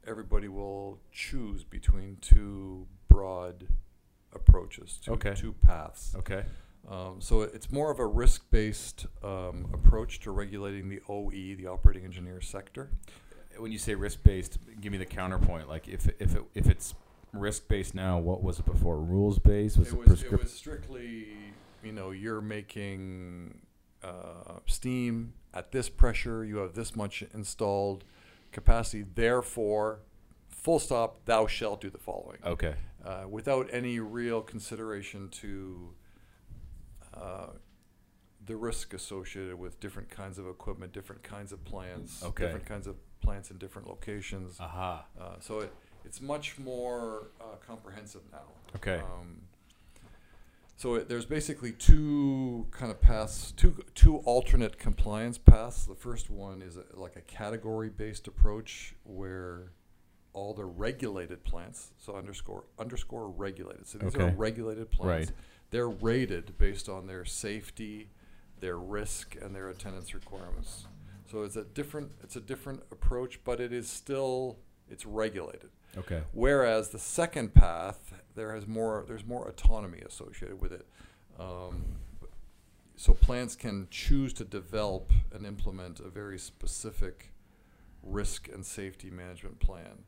everybody 0.07 0.49
will 0.49 0.99
choose 1.13 1.63
between 1.63 2.17
two 2.23 2.87
broad 3.09 3.67
approaches, 4.33 4.99
two, 5.05 5.13
Okay. 5.13 5.35
two 5.35 5.53
paths. 5.53 6.15
Okay. 6.17 6.45
Um, 6.89 7.21
so 7.21 7.43
it's 7.43 7.73
more 7.73 7.91
of 7.91 7.99
a 7.99 8.07
risk-based 8.07 9.07
um, 9.25 9.69
approach 9.73 10.21
to 10.21 10.31
regulating 10.31 10.89
the 10.89 11.01
OE, 11.09 11.31
the 11.31 11.67
operating 11.67 12.05
engineer 12.05 12.41
sector. 12.41 12.91
When 13.59 13.73
you 13.73 13.79
say 13.79 13.95
risk 13.95 14.23
based, 14.23 14.59
give 14.81 14.93
me 14.93 14.99
the 14.99 15.07
counterpoint. 15.07 15.69
Like 15.69 15.89
if 15.89 16.07
if 16.21 16.37
it, 16.37 16.45
if 16.55 16.69
it's 16.69 16.95
risk 17.33 17.69
based 17.69 17.95
now, 17.95 18.19
what 18.19 18.43
was 18.43 18.59
it 18.59 18.67
before? 18.67 18.99
Rules 18.99 19.39
based? 19.39 19.79
Was 19.79 19.89
it 19.89 19.95
it, 19.95 20.09
was, 20.09 20.23
it 20.23 20.31
was 20.31 20.53
strictly, 20.53 21.29
you 21.83 21.93
know, 21.93 22.11
you're 22.13 22.41
making 22.41 23.63
uh, 24.05 24.61
steam 24.67 25.33
at 25.55 25.73
this 25.73 25.89
pressure. 25.89 26.45
You 26.45 26.59
have 26.59 26.75
this 26.75 26.95
much 26.95 27.25
installed 27.35 28.05
capacity. 28.53 29.05
Therefore, 29.15 30.01
full 30.51 30.79
stop. 30.79 31.25
Thou 31.25 31.47
shalt 31.47 31.81
do 31.81 31.91
the 31.91 31.99
following. 31.99 32.39
Okay. 32.45 32.75
uh, 33.07 33.25
without 33.29 33.69
any 33.73 34.01
real 34.01 34.43
consideration 34.43 35.29
to 35.29 35.91
uh, 37.21 37.47
the 38.45 38.57
risk 38.57 38.95
associated 38.95 39.59
with 39.59 39.81
different 39.81 40.09
kinds 40.09 40.39
of 40.39 40.47
equipment, 40.47 40.93
different 40.93 41.23
kinds 41.23 41.53
of 41.53 41.65
plants, 41.65 42.23
Okay. 42.23 42.45
different 42.45 42.67
kinds 42.67 42.87
of 42.87 42.97
plants 43.21 43.51
in 43.51 43.59
different 43.59 43.89
locations. 43.89 44.61
Aha. 44.61 45.05
Uh, 45.21 45.31
so 45.41 45.61
it, 45.61 45.73
it's 46.05 46.21
much 46.21 46.59
more 46.59 47.29
uh, 47.41 47.57
comprehensive 47.67 48.23
now. 48.31 48.43
Okay. 48.77 48.99
Um, 49.01 49.43
so 50.77 50.95
it, 50.97 51.09
there's 51.09 51.25
basically 51.25 51.73
two 51.73 52.67
kind 52.71 52.91
of 52.93 53.01
paths, 53.01 53.53
two 53.53 53.83
two 53.95 54.19
alternate 54.19 54.79
compliance 54.79 55.39
paths. 55.39 55.87
The 55.87 55.95
first 55.95 56.31
one 56.31 56.61
is 56.63 56.77
a, 56.77 56.85
like 56.95 57.17
a 57.17 57.23
category-based 57.23 58.29
approach 58.29 58.95
where 59.05 59.73
all 60.35 60.53
the 60.53 60.67
regulated 60.67 61.43
plants, 61.45 61.93
so 61.97 62.15
underscore 62.15 62.65
underscore 62.79 63.29
regulated. 63.31 63.87
So 63.87 63.99
these 63.99 64.15
are 64.17 64.23
Okay. 64.23 64.35
regulated 64.37 64.91
plants. 64.91 65.31
Right. 65.31 65.39
They're 65.71 65.89
rated 65.89 66.57
based 66.59 66.89
on 66.89 67.07
their 67.07 67.25
safety, 67.25 68.09
their 68.61 68.79
risk, 68.79 69.37
and 69.41 69.55
their 69.55 69.69
attendance 69.69 70.15
requirements. 70.15 70.87
So 71.31 71.43
it's 71.43 71.57
a 71.57 71.65
different 71.65 72.13
it's 72.23 72.37
a 72.37 72.41
different 72.41 72.83
approach, 72.93 73.41
but 73.45 73.61
it 73.61 73.73
is 73.73 73.89
still 73.89 74.59
it's 74.89 75.05
regulated. 75.05 75.71
Okay. 75.97 76.23
Whereas 76.33 76.91
the 76.91 76.99
second 76.99 77.55
path, 77.55 78.15
there 78.35 78.55
has 78.55 78.67
more, 78.67 79.05
there's 79.09 79.25
more 79.25 79.49
autonomy 79.49 80.01
associated 80.01 80.61
with 80.61 80.73
it. 80.73 80.87
Um, 81.39 81.85
so 82.97 83.13
plants 83.15 83.57
can 83.57 83.89
choose 83.91 84.33
to 84.35 84.45
develop 84.45 85.13
and 85.33 85.47
implement 85.47 86.01
a 86.01 86.09
very 86.09 86.39
specific 86.39 87.33
risk 88.03 88.49
and 88.49 88.65
safety 88.65 89.11
management 89.11 89.59
plan. 89.59 90.05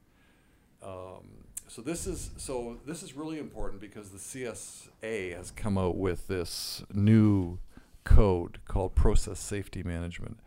So 1.68 1.82
this 1.82 2.06
is 2.06 2.30
so 2.36 2.78
this 2.86 3.02
is 3.02 3.14
really 3.14 3.38
important 3.38 3.80
because 3.80 4.10
the 4.10 4.18
CSA 4.18 5.36
has 5.36 5.50
come 5.50 5.76
out 5.76 5.96
with 5.96 6.26
this 6.26 6.82
new 6.92 7.58
code 8.04 8.58
called 8.66 8.94
Process 8.94 9.38
Safety 9.38 9.82
Management, 9.82 10.38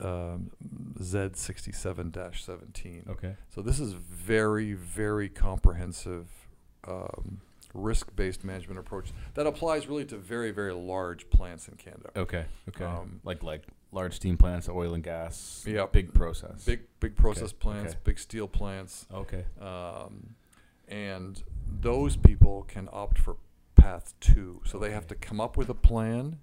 um, 0.00 0.50
Z67-17. 0.98 3.08
Okay. 3.08 3.36
So 3.54 3.62
this 3.62 3.80
is 3.80 3.94
very, 3.94 4.74
very 4.74 5.30
comprehensive 5.30 6.26
um, 6.86 7.40
risk-based 7.72 8.44
management 8.44 8.78
approach 8.78 9.12
that 9.34 9.46
applies 9.46 9.86
really 9.86 10.04
to 10.06 10.16
very, 10.18 10.50
very 10.50 10.74
large 10.74 11.30
plants 11.30 11.68
in 11.68 11.76
Canada. 11.76 12.10
Okay. 12.16 12.44
Okay. 12.68 12.84
Um, 12.84 13.20
like 13.24 13.42
like 13.42 13.62
large 13.92 14.14
steam 14.14 14.36
plants, 14.36 14.68
oil 14.68 14.94
and 14.94 15.02
gas. 15.02 15.64
Yep. 15.66 15.92
Big 15.92 16.14
process. 16.14 16.64
Big, 16.64 16.80
big 17.00 17.16
process 17.16 17.50
Okay, 17.50 17.56
plants, 17.60 17.92
okay. 17.92 18.00
big 18.04 18.18
steel 18.18 18.46
plants, 18.46 19.06
Okay. 19.12 19.44
um, 19.60 20.34
and 20.90 21.42
those 21.80 22.16
people 22.16 22.64
can 22.68 22.88
opt 22.92 23.18
for 23.18 23.36
path 23.74 24.12
two. 24.20 24.60
So 24.64 24.78
they 24.78 24.90
have 24.90 25.06
to 25.08 25.14
come 25.14 25.40
up 25.40 25.56
with 25.56 25.68
a 25.68 25.74
plan. 25.74 26.38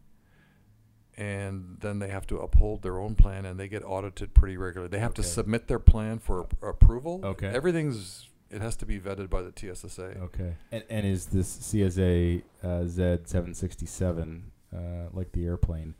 And 1.19 1.77
then 1.79 1.97
they 1.97 2.09
have 2.09 2.27
to 2.27 2.37
uphold 2.37 2.83
their 2.83 2.99
own 2.99 3.15
plan, 3.15 3.43
and 3.43 3.59
they 3.59 3.67
get 3.67 3.83
audited 3.83 4.35
pretty 4.35 4.55
regularly. 4.55 4.89
They 4.89 4.99
have 4.99 5.15
to 5.15 5.21
Okay. 5.21 5.27
submit 5.29 5.67
their 5.67 5.79
plan 5.79 6.19
for 6.19 6.43
ap- 6.43 6.61
approval. 6.61 7.21
Okay. 7.23 7.47
Everything's 7.47 8.29
it 8.49 8.61
has 8.61 8.75
to 8.77 8.85
be 8.85 8.99
vetted 8.99 9.29
by 9.29 9.41
the 9.41 9.51
TSSA. 9.51 10.19
Okay. 10.19 10.53
And, 10.71 10.83
and 10.89 11.05
is 11.05 11.25
this 11.25 11.57
CSA 11.57 12.43
uh, 12.63 12.85
Z 12.85 13.17
seven 13.25 13.55
sixty 13.55 13.87
seven 13.87 14.51
uh, 14.71 15.09
like 15.11 15.31
the 15.31 15.45
airplane? 15.45 15.95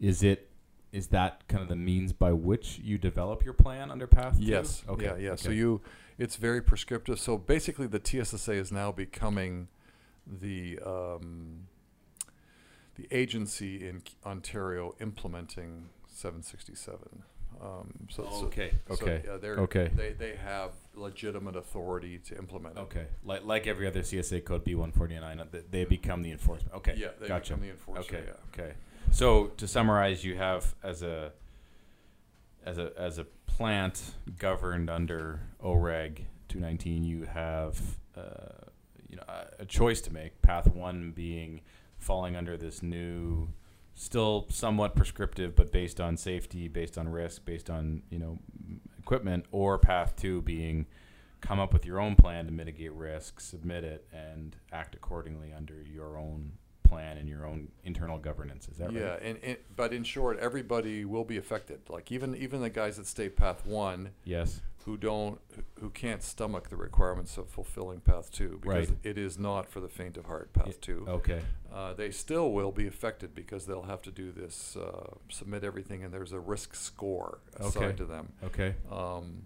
Is 0.00 0.22
it 0.22 0.48
is 0.90 1.08
that 1.08 1.46
kind 1.48 1.62
of 1.62 1.68
the 1.68 1.76
means 1.76 2.12
by 2.14 2.32
which 2.32 2.80
you 2.82 2.96
develop 2.96 3.44
your 3.44 3.54
plan 3.54 3.90
under 3.90 4.06
path? 4.06 4.38
two? 4.38 4.44
Yes. 4.46 4.82
Okay. 4.88 5.04
Yeah. 5.04 5.16
Yeah. 5.16 5.34
So 5.36 5.50
okay. 5.50 5.58
you, 5.58 5.80
it's 6.18 6.36
very 6.36 6.62
prescriptive. 6.62 7.18
So 7.18 7.38
basically, 7.38 7.86
the 7.86 8.00
TSSA 8.02 8.52
is 8.52 8.72
now 8.72 8.92
becoming 8.92 9.68
the 10.26 10.78
um, 10.84 11.66
the 12.96 13.06
agency 13.10 13.86
in 13.88 14.02
Ontario 14.24 14.94
implementing 15.00 15.88
767. 16.08 17.22
Um, 17.60 18.08
so, 18.10 18.24
so- 18.24 18.46
Okay. 18.46 18.72
so, 18.88 18.94
Okay. 18.94 19.22
yeah, 19.24 19.36
they're, 19.36 19.56
Okay. 19.60 19.88
They 19.94 20.12
they 20.12 20.34
have 20.36 20.72
legitimate 20.94 21.54
authority 21.56 22.18
to 22.18 22.36
implement 22.36 22.76
it. 22.76 22.80
Okay. 22.80 23.06
Like 23.24 23.44
like 23.44 23.66
every 23.66 23.86
other 23.86 24.00
CSA 24.00 24.44
code 24.44 24.64
B 24.64 24.74
one 24.74 24.90
forty 24.92 25.18
nine, 25.18 25.40
they 25.70 25.84
become 25.84 26.22
the 26.22 26.32
enforcement. 26.32 26.74
Okay. 26.76 26.94
Yeah. 26.96 27.08
They 27.20 27.28
Gotcha. 27.28 27.52
become 27.54 27.62
the 27.66 27.70
enforcer. 27.70 28.00
Okay. 28.00 28.24
Yeah. 28.26 28.32
Okay. 28.64 28.74
So 29.10 29.48
to 29.58 29.68
summarize, 29.68 30.24
you 30.24 30.36
have 30.36 30.74
as 30.82 31.02
a 31.02 31.32
as 32.64 32.78
a 32.78 32.92
as 32.96 33.18
a 33.18 33.26
plant 33.56 34.14
governed 34.38 34.88
under 34.88 35.40
OREG 35.60 36.24
219, 36.48 37.04
you 37.04 37.24
have 37.24 37.80
uh, 38.16 38.66
you 39.08 39.16
know 39.16 39.22
a, 39.58 39.64
choice 39.66 40.00
to 40.02 40.12
make. 40.12 40.40
Path 40.42 40.68
one 40.68 41.12
being 41.14 41.60
falling 41.98 42.36
under 42.36 42.56
this 42.56 42.82
new, 42.82 43.48
still 43.94 44.46
somewhat 44.50 44.96
prescriptive, 44.96 45.54
but 45.54 45.70
based 45.70 46.00
on 46.00 46.16
safety, 46.16 46.68
based 46.68 46.98
on 46.98 47.08
risk, 47.08 47.44
based 47.44 47.70
on 47.70 48.02
you 48.10 48.18
know 48.18 48.38
equipment, 48.98 49.46
or 49.52 49.78
path 49.78 50.14
two 50.16 50.42
being 50.42 50.86
come 51.40 51.58
up 51.58 51.72
with 51.72 51.84
your 51.84 52.00
own 52.00 52.16
plan 52.16 52.46
to 52.46 52.52
mitigate 52.52 52.92
risk, 52.92 53.40
submit 53.40 53.84
it, 53.84 54.06
and 54.12 54.56
act 54.72 54.94
accordingly 54.94 55.52
under 55.52 55.82
your 55.82 56.16
own 56.16 56.52
plan 56.92 57.16
and 57.16 57.28
your 57.28 57.46
own 57.46 57.68
internal 57.84 58.18
governance. 58.18 58.68
Is 58.68 58.76
that 58.76 58.92
yeah, 58.92 59.12
right? 59.12 59.22
and, 59.22 59.38
and 59.42 59.56
but 59.74 59.92
in 59.92 60.04
short, 60.04 60.38
everybody 60.38 61.04
will 61.04 61.24
be 61.24 61.36
affected. 61.38 61.80
Like 61.88 62.12
even 62.12 62.36
even 62.36 62.60
the 62.60 62.70
guys 62.70 62.96
that 62.98 63.06
stay 63.06 63.28
path 63.28 63.64
one, 63.66 64.10
Yes. 64.24 64.60
who 64.84 64.96
don't 64.96 65.40
who 65.80 65.88
can't 65.90 66.22
stomach 66.22 66.68
the 66.68 66.76
requirements 66.76 67.38
of 67.38 67.48
fulfilling 67.48 68.00
path 68.00 68.30
two 68.30 68.58
because 68.60 68.90
Right. 68.90 68.98
it 69.04 69.16
is 69.16 69.38
not 69.38 69.68
for 69.70 69.80
the 69.80 69.88
faint 69.88 70.16
of 70.16 70.26
heart 70.26 70.52
path 70.52 70.66
Yeah, 70.66 70.72
two 70.80 71.04
Okay. 71.08 71.40
uh, 71.72 71.94
they 71.94 72.10
still 72.10 72.52
will 72.52 72.72
be 72.72 72.86
affected 72.86 73.34
because 73.34 73.64
they'll 73.66 73.84
have 73.94 74.02
to 74.02 74.10
do 74.10 74.32
this 74.32 74.76
uh, 74.76 75.14
submit 75.30 75.62
everything 75.64 76.02
and 76.04 76.12
there's 76.12 76.32
a 76.32 76.40
risk 76.40 76.74
score 76.74 77.38
assigned 77.56 77.76
Okay. 77.86 77.96
to 77.96 78.04
them 78.04 78.32
Okay. 78.44 78.74
um, 78.90 79.44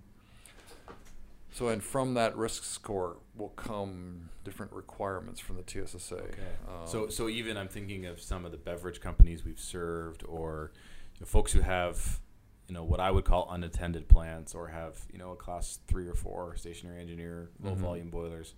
so 1.57 1.69
and 1.69 1.83
from 1.83 2.15
that 2.15 2.37
risk 2.37 2.65
score 2.65 3.17
will 3.35 3.49
come 3.51 4.29
different 4.45 4.73
requirements 4.73 5.41
from 5.41 5.57
the 5.57 5.63
TSSA 5.67 6.15
Okay. 6.17 6.43
um, 6.69 6.87
so 6.87 7.09
so 7.09 7.29
even 7.29 7.57
I'm 7.57 7.69
thinking 7.69 8.05
of 8.07 8.21
some 8.21 8.45
of 8.45 8.53
the 8.53 8.59
beverage 8.59 9.01
companies 9.01 9.45
we've 9.45 9.59
served, 9.59 10.23
or 10.27 10.73
you 11.15 11.21
know, 11.21 11.27
folks 11.27 11.53
who 11.53 11.61
have 11.63 12.21
you 12.69 12.75
know 12.75 12.85
what 12.85 13.01
I 13.01 13.11
would 13.11 13.25
call 13.25 13.49
unattended 13.51 14.09
plants, 14.09 14.55
or 14.55 14.69
have 14.69 14.95
you 15.13 15.19
know 15.19 15.31
a 15.33 15.37
class 15.37 15.79
three 15.87 16.07
or 16.09 16.15
four 16.15 16.57
stationary 16.57 17.01
engineer 17.01 17.51
low 17.63 17.73
Mhm. 17.73 17.77
volume 17.79 18.11
boilers. 18.11 18.55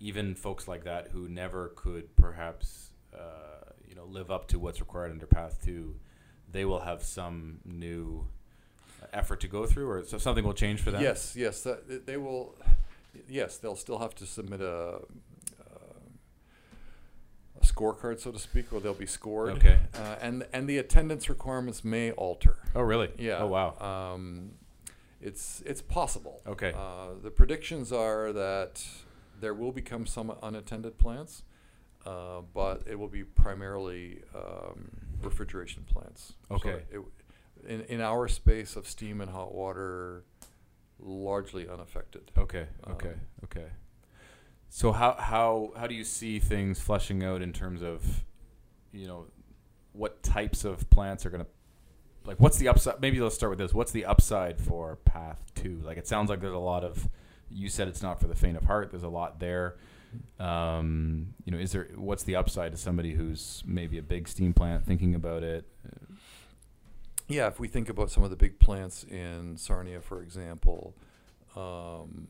Even 0.00 0.34
folks 0.34 0.66
like 0.66 0.82
that 0.84 1.08
who 1.12 1.28
never 1.28 1.68
could 1.76 2.16
perhaps 2.16 2.90
uh, 3.14 3.70
you 3.86 3.94
know 3.94 4.04
live 4.06 4.30
up 4.30 4.48
to 4.48 4.58
what's 4.58 4.80
required 4.80 5.10
under 5.12 5.26
Path 5.26 5.60
Two, 5.64 6.00
they 6.50 6.64
will 6.64 6.80
have 6.80 7.02
some 7.04 7.60
new 7.64 8.26
effort 9.12 9.40
to 9.40 9.48
go 9.48 9.66
through, 9.66 9.88
or 9.88 10.04
so 10.04 10.18
something 10.18 10.44
will 10.44 10.54
change 10.54 10.80
for 10.80 10.90
them. 10.90 11.02
Yes, 11.02 11.34
yes, 11.36 11.62
that, 11.62 12.06
they 12.06 12.16
will. 12.16 12.54
Yes, 13.28 13.58
they'll 13.58 13.76
still 13.76 13.98
have 13.98 14.14
to 14.16 14.26
submit 14.26 14.60
a, 14.62 15.00
uh, 15.60 16.00
a 17.60 17.64
scorecard, 17.64 18.20
so 18.20 18.32
to 18.32 18.38
speak, 18.38 18.72
or 18.72 18.80
they'll 18.80 18.94
be 18.94 19.06
scored. 19.06 19.52
Okay. 19.58 19.78
Uh, 19.94 20.16
and 20.20 20.46
and 20.52 20.68
the 20.68 20.78
attendance 20.78 21.28
requirements 21.28 21.84
may 21.84 22.12
alter. 22.12 22.56
Oh 22.74 22.80
really? 22.82 23.10
Yeah. 23.18 23.38
Oh 23.40 23.46
wow. 23.48 23.76
Um, 24.14 24.52
it's 25.20 25.62
it's 25.66 25.82
possible. 25.82 26.42
Okay. 26.46 26.72
Uh, 26.74 27.14
the 27.22 27.30
predictions 27.30 27.92
are 27.92 28.32
that 28.32 28.84
there 29.40 29.54
will 29.54 29.72
become 29.72 30.06
some 30.06 30.32
unattended 30.42 30.98
plants, 30.98 31.42
uh, 32.06 32.40
but 32.54 32.82
it 32.86 32.98
will 32.98 33.08
be 33.08 33.24
primarily 33.24 34.22
um, 34.34 34.90
refrigeration 35.20 35.84
plants. 35.92 36.34
So 36.48 36.54
Okay. 36.56 36.82
it, 36.90 37.00
in 37.66 37.82
in 37.82 38.00
our 38.00 38.28
space 38.28 38.76
of 38.76 38.86
steam 38.86 39.20
and 39.20 39.30
hot 39.30 39.54
water, 39.54 40.24
largely 40.98 41.68
unaffected. 41.68 42.30
Okay. 42.36 42.66
Okay. 42.90 43.08
Um, 43.10 43.20
okay. 43.44 43.66
So 44.68 44.92
how 44.92 45.14
how 45.18 45.72
how 45.76 45.86
do 45.86 45.94
you 45.94 46.04
see 46.04 46.38
things 46.38 46.80
fleshing 46.80 47.22
out 47.22 47.42
in 47.42 47.52
terms 47.52 47.82
of, 47.82 48.24
you 48.92 49.06
know, 49.06 49.26
what 49.92 50.22
types 50.22 50.64
of 50.64 50.88
plants 50.88 51.26
are 51.26 51.30
gonna, 51.30 51.46
like, 52.24 52.40
what's 52.40 52.56
the 52.56 52.68
upside? 52.68 53.00
Maybe 53.00 53.20
let's 53.20 53.34
start 53.34 53.50
with 53.50 53.58
this. 53.58 53.74
What's 53.74 53.92
the 53.92 54.06
upside 54.06 54.60
for 54.60 54.96
Path 55.04 55.52
Two? 55.54 55.80
Like, 55.84 55.98
it 55.98 56.06
sounds 56.06 56.30
like 56.30 56.40
there's 56.40 56.54
a 56.54 56.58
lot 56.58 56.84
of. 56.84 57.08
You 57.50 57.68
said 57.68 57.86
it's 57.86 58.02
not 58.02 58.18
for 58.18 58.28
the 58.28 58.34
faint 58.34 58.56
of 58.56 58.64
heart. 58.64 58.90
There's 58.90 59.02
a 59.02 59.08
lot 59.08 59.38
there. 59.38 59.76
Um, 60.40 61.34
you 61.44 61.52
know, 61.52 61.58
is 61.58 61.72
there 61.72 61.88
what's 61.96 62.22
the 62.22 62.36
upside 62.36 62.72
to 62.72 62.78
somebody 62.78 63.12
who's 63.12 63.62
maybe 63.66 63.98
a 63.98 64.02
big 64.02 64.26
steam 64.26 64.54
plant 64.54 64.86
thinking 64.86 65.14
about 65.14 65.42
it? 65.42 65.66
Yeah, 67.32 67.46
if 67.46 67.58
we 67.58 67.66
think 67.68 67.88
about 67.88 68.10
some 68.10 68.22
of 68.24 68.30
the 68.30 68.36
big 68.36 68.58
plants 68.58 69.04
in 69.04 69.56
Sarnia, 69.56 70.00
for 70.02 70.20
example, 70.22 70.94
um, 71.56 72.28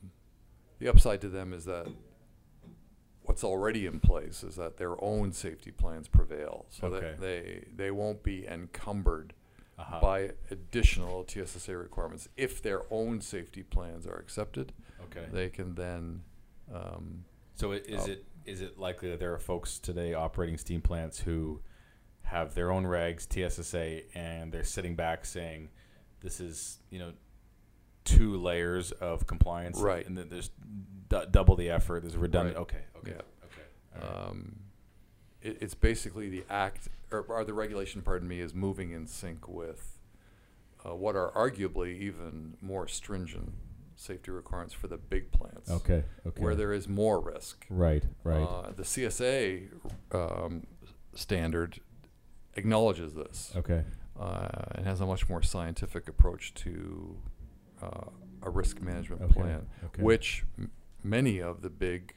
the 0.78 0.88
upside 0.88 1.21
to 1.23 1.28
them 1.28 1.52
is 1.52 1.64
that 1.64 1.88
what's 3.23 3.42
already 3.42 3.87
in 3.87 3.99
place 4.00 4.42
is 4.44 4.56
that 4.56 4.76
their 4.76 5.02
own 5.02 5.32
safety 5.32 5.71
plans 5.73 6.06
prevail, 6.09 6.66
so 6.71 6.87
Okay. 6.87 7.00
that 7.00 7.21
they 7.21 7.64
they 7.75 7.90
won't 7.90 8.23
be 8.23 8.47
encumbered 8.47 9.35
Uh-huh. 9.78 10.00
by 10.00 10.32
additional 10.50 11.25
TSSA 11.26 11.76
requirements. 11.76 12.28
If 12.37 12.62
their 12.62 12.82
own 12.92 13.21
safety 13.21 13.62
plans 13.64 14.06
are 14.06 14.16
accepted, 14.16 14.73
okay. 15.04 15.26
they 15.32 15.49
can 15.50 15.75
then. 15.75 16.23
Um, 16.73 17.25
So 17.54 17.73
is 17.73 18.06
Oh. 18.09 18.11
it 18.12 18.25
is 18.44 18.61
it 18.61 18.78
likely 18.78 19.09
that 19.11 19.18
there 19.21 19.32
are 19.35 19.38
folks 19.38 19.78
today 19.78 20.14
operating 20.14 20.59
steam 20.59 20.80
plants 20.80 21.21
who 21.21 21.61
have 22.32 22.54
their 22.54 22.70
own 22.72 22.84
regs, 22.84 23.26
TSSA, 23.28 24.16
and 24.16 24.52
they're 24.52 24.64
sitting 24.64 24.96
back 24.96 25.24
saying, 25.24 25.68
"This 26.20 26.40
is 26.40 26.78
you 26.90 26.98
know 26.98 27.12
two 28.04 28.36
layers 28.36 28.90
of 28.92 29.26
compliance, 29.26 29.78
Right. 29.78 30.06
And 30.06 30.18
that 30.18 30.28
there's 30.30 30.50
d- 31.08 31.24
double 31.30 31.56
the 31.56 31.70
effort. 31.70 32.02
There's 32.02 32.16
redundant. 32.16 32.56
Right. 32.56 32.62
Okay, 32.62 32.82
okay, 32.98 33.10
Yeah. 33.12 33.22
okay. 33.44 34.06
Right. 34.06 34.28
um, 34.28 34.56
it, 35.40 35.58
it's 35.60 35.74
basically 35.74 36.28
the 36.28 36.44
act 36.50 36.88
or, 37.10 37.20
or 37.20 37.44
the 37.44 37.54
regulation, 37.54 38.02
pardon 38.02 38.26
me, 38.28 38.40
is 38.40 38.54
moving 38.54 38.90
in 38.90 39.06
sync 39.06 39.46
with 39.48 39.98
uh, 40.84 40.94
what 40.94 41.14
are 41.14 41.30
arguably 41.30 41.96
even 42.00 42.56
more 42.60 42.88
stringent 42.88 43.52
safety 43.94 44.30
requirements 44.32 44.74
for 44.74 44.88
the 44.88 44.96
big 44.96 45.30
plants, 45.30 45.70
okay, 45.70 46.02
okay. 46.26 46.42
where 46.42 46.56
there 46.56 46.72
is 46.72 46.88
more 46.88 47.20
risk. 47.20 47.64
right, 47.70 48.02
right. 48.24 48.42
Uh, 48.42 48.72
the 48.74 48.82
CSA 48.82 49.68
um, 50.12 50.66
standard 51.14 51.78
acknowledges 52.54 53.14
this 53.14 53.52
okay, 53.56 53.82
uh, 54.18 54.49
and 54.75 54.87
has 54.87 55.00
a 55.00 55.06
much 55.06 55.28
more 55.28 55.42
scientific 55.42 56.09
approach 56.09 56.52
to 56.54 57.16
uh, 57.82 58.04
a 58.42 58.50
risk 58.50 58.80
management 58.80 59.23
okay, 59.23 59.32
plan 59.32 59.66
okay. 59.85 60.02
which 60.02 60.44
m- 60.59 60.71
many 61.02 61.40
of 61.40 61.62
the 61.62 61.71
big 61.71 62.14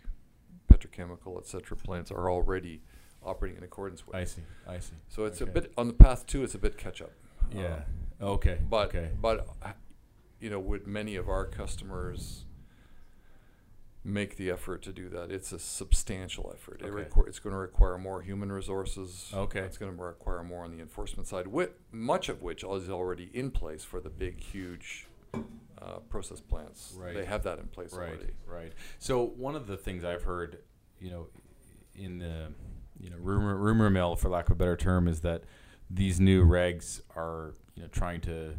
petrochemical, 0.72 1.38
et 1.38 1.46
cetera, 1.48 1.78
plants 1.78 2.12
are 2.12 2.30
already 2.30 2.82
operating 3.24 3.58
in 3.58 3.64
accordance 3.64 4.06
with. 4.06 4.16
I 4.16 4.24
see, 4.26 4.42
I 4.68 4.80
see. 4.80 4.96
So 5.08 5.26
it's 5.26 5.42
okay. 5.42 5.50
a 5.50 5.54
bit 5.54 5.72
on 5.78 5.88
the 5.88 5.94
path 5.94 6.26
two. 6.28 6.44
It's 6.44 6.56
a 6.56 6.60
bit 6.60 6.78
catch 6.78 7.02
up. 7.02 7.12
Uh, 7.42 7.60
Yeah. 7.60 7.80
Okay. 8.22 8.60
but 8.70 8.90
okay. 8.90 9.10
but 9.22 9.48
uh, 9.64 9.72
you 10.40 10.50
know, 10.50 10.60
would 10.60 10.86
many 10.86 11.16
of 11.16 11.30
our 11.30 11.46
customers 11.46 12.46
make 14.06 14.38
the 14.38 14.50
effort 14.52 14.82
to 14.84 14.94
do 14.94 15.10
that? 15.10 15.32
It's 15.32 15.52
a 15.52 15.60
substantial 15.60 16.52
effort. 16.54 16.82
It 16.82 16.92
requ- 16.94 17.28
it's 17.28 17.40
going 17.40 17.54
to 17.54 17.60
require 17.60 17.98
more 17.98 18.22
human 18.22 18.52
resources. 18.52 19.32
Okay. 19.34 19.60
It's 19.62 19.78
going 19.78 19.94
to 19.96 20.02
require 20.02 20.44
more 20.44 20.64
on 20.64 20.72
the 20.72 20.80
enforcement 20.80 21.28
side, 21.28 21.48
whi- 21.48 21.70
much 21.92 22.30
of 22.30 22.42
which 22.44 22.64
is 22.64 22.90
already 22.90 23.30
in 23.34 23.52
place 23.52 23.84
for 23.84 24.00
the 24.00 24.10
big, 24.10 24.40
huge 24.40 25.08
uh, 25.34 25.98
process 26.10 26.40
plants. 26.40 26.94
Right. 26.98 27.14
They 27.16 27.26
have 27.26 27.44
that 27.44 27.60
in 27.60 27.66
place 27.68 27.94
Right, 27.94 28.10
already. 28.10 28.34
right. 28.48 28.72
So 29.00 29.26
one 29.26 29.56
of 29.56 29.66
the 29.68 29.76
things 29.76 30.04
I've 30.06 30.24
heard, 30.24 30.60
you 31.00 31.10
know, 31.10 31.28
in 31.96 32.20
the 32.20 32.52
you 33.00 33.10
know 33.10 33.18
rumor 33.20 33.58
rumor 33.58 33.90
mill, 33.90 34.16
for 34.16 34.30
lack 34.30 34.46
of 34.46 34.52
a 34.52 34.56
better 34.56 34.78
term, 34.78 35.08
is 35.08 35.22
that 35.22 35.44
these 35.90 36.20
new 36.20 36.46
regs 36.46 37.02
are 37.16 37.54
you 37.76 37.82
know 37.84 37.90
trying 37.90 38.22
to 38.22 38.54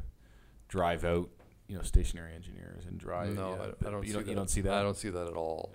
drive 0.69 1.05
out 1.05 1.31
you 1.69 1.77
know 1.77 1.83
stationary 1.83 2.35
engineers 2.35 2.85
and 2.87 2.99
drive. 2.99 3.35
No, 3.35 3.55
yeah, 3.55 3.73
I, 3.85 3.89
I 3.89 3.91
don't. 3.91 4.03
You 4.03 4.09
see 4.09 4.13
don't, 4.13 4.25
that. 4.25 4.31
you 4.31 4.37
don't 4.37 4.51
see 4.51 4.61
that. 4.63 4.75
I 4.75 4.83
don't 4.83 4.97
see 4.97 5.11
that 5.11 5.27
at 5.27 5.35
all. 5.35 5.71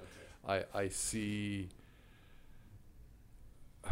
I 0.48 0.63
I 0.74 0.89
see. 0.89 1.69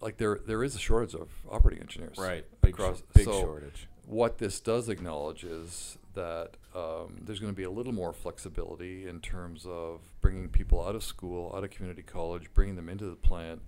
Like 0.00 0.16
there, 0.16 0.40
there 0.44 0.64
is 0.64 0.74
a 0.74 0.80
shortage 0.80 1.14
of 1.14 1.28
operating 1.48 1.80
engineers. 1.80 2.18
Right. 2.18 2.44
Big, 2.60 2.74
across- 2.74 3.02
big 3.14 3.24
so- 3.24 3.40
shortage. 3.40 3.86
What 4.06 4.38
this 4.38 4.58
does 4.58 4.88
acknowledge 4.88 5.44
is 5.44 5.96
that 6.14 6.56
um, 6.74 7.18
there's 7.20 7.38
going 7.38 7.52
to 7.52 7.56
be 7.56 7.62
a 7.62 7.70
little 7.70 7.92
more 7.92 8.12
flexibility 8.12 9.06
in 9.06 9.20
terms 9.20 9.64
of 9.64 10.00
bringing 10.20 10.48
people 10.48 10.84
out 10.84 10.96
of 10.96 11.04
school, 11.04 11.54
out 11.56 11.62
of 11.62 11.70
community 11.70 12.02
college, 12.02 12.52
bringing 12.52 12.74
them 12.74 12.88
into 12.88 13.04
the 13.04 13.14
plant, 13.14 13.62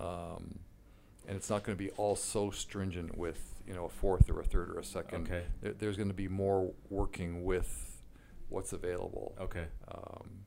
um, 0.00 0.60
and 1.26 1.36
it's 1.36 1.50
not 1.50 1.64
going 1.64 1.76
to 1.76 1.82
be 1.84 1.90
all 1.90 2.14
so 2.14 2.50
stringent 2.52 3.18
with 3.18 3.53
you 3.66 3.74
know 3.74 3.84
a 3.86 3.88
fourth 3.88 4.28
or 4.30 4.40
a 4.40 4.44
third 4.44 4.70
or 4.70 4.78
a 4.78 4.84
second. 4.84 5.26
Okay. 5.26 5.44
There, 5.62 5.72
there's 5.72 5.96
going 5.96 6.08
to 6.08 6.14
be 6.14 6.28
more 6.28 6.72
working 6.90 7.44
with 7.44 8.02
what's 8.48 8.72
available, 8.72 9.34
Okay. 9.40 9.64
um, 9.88 10.44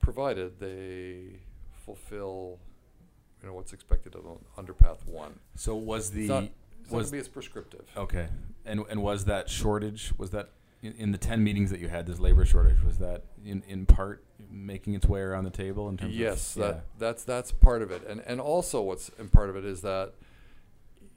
provided 0.00 0.58
they 0.60 1.40
fulfill 1.84 2.58
you 3.42 3.48
know 3.48 3.54
what's 3.54 3.72
expected 3.72 4.14
of 4.14 4.24
them 4.24 4.38
under 4.56 4.72
path 4.72 5.04
one. 5.06 5.38
So 5.56 5.74
was 5.74 6.10
the 6.10 6.20
It's 6.22 6.28
not, 6.30 6.44
it's 6.82 6.90
was 6.90 7.10
be 7.10 7.18
as 7.18 7.28
prescriptive. 7.28 7.86
okay, 7.96 8.28
and 8.64 8.84
and 8.88 9.02
was 9.02 9.24
that 9.26 9.48
shortage 9.50 10.12
was 10.16 10.30
that 10.30 10.50
in, 10.82 10.92
in 10.94 11.12
the 11.12 11.18
ten 11.18 11.42
meetings 11.42 11.70
that 11.70 11.80
you 11.80 11.88
had 11.88 12.06
this 12.06 12.18
labor 12.18 12.44
shortage 12.44 12.82
was 12.82 12.98
that 12.98 13.24
in 13.44 13.62
in 13.68 13.84
part 13.86 14.24
making 14.50 14.94
its 14.94 15.06
way 15.06 15.20
around 15.20 15.44
the 15.44 15.50
table 15.50 15.88
in 15.88 15.96
terms 15.96 16.14
Yes, 16.14 16.56
of 16.56 16.62
yes, 16.62 16.74
that 16.74 16.84
that's 16.98 17.24
that's 17.24 17.52
part 17.52 17.82
of 17.82 17.90
it, 17.90 18.06
and 18.06 18.22
and 18.26 18.40
also 18.40 18.80
what's 18.82 19.10
and 19.18 19.30
part 19.32 19.50
of 19.50 19.56
it 19.56 19.64
is 19.64 19.80
that 19.82 20.12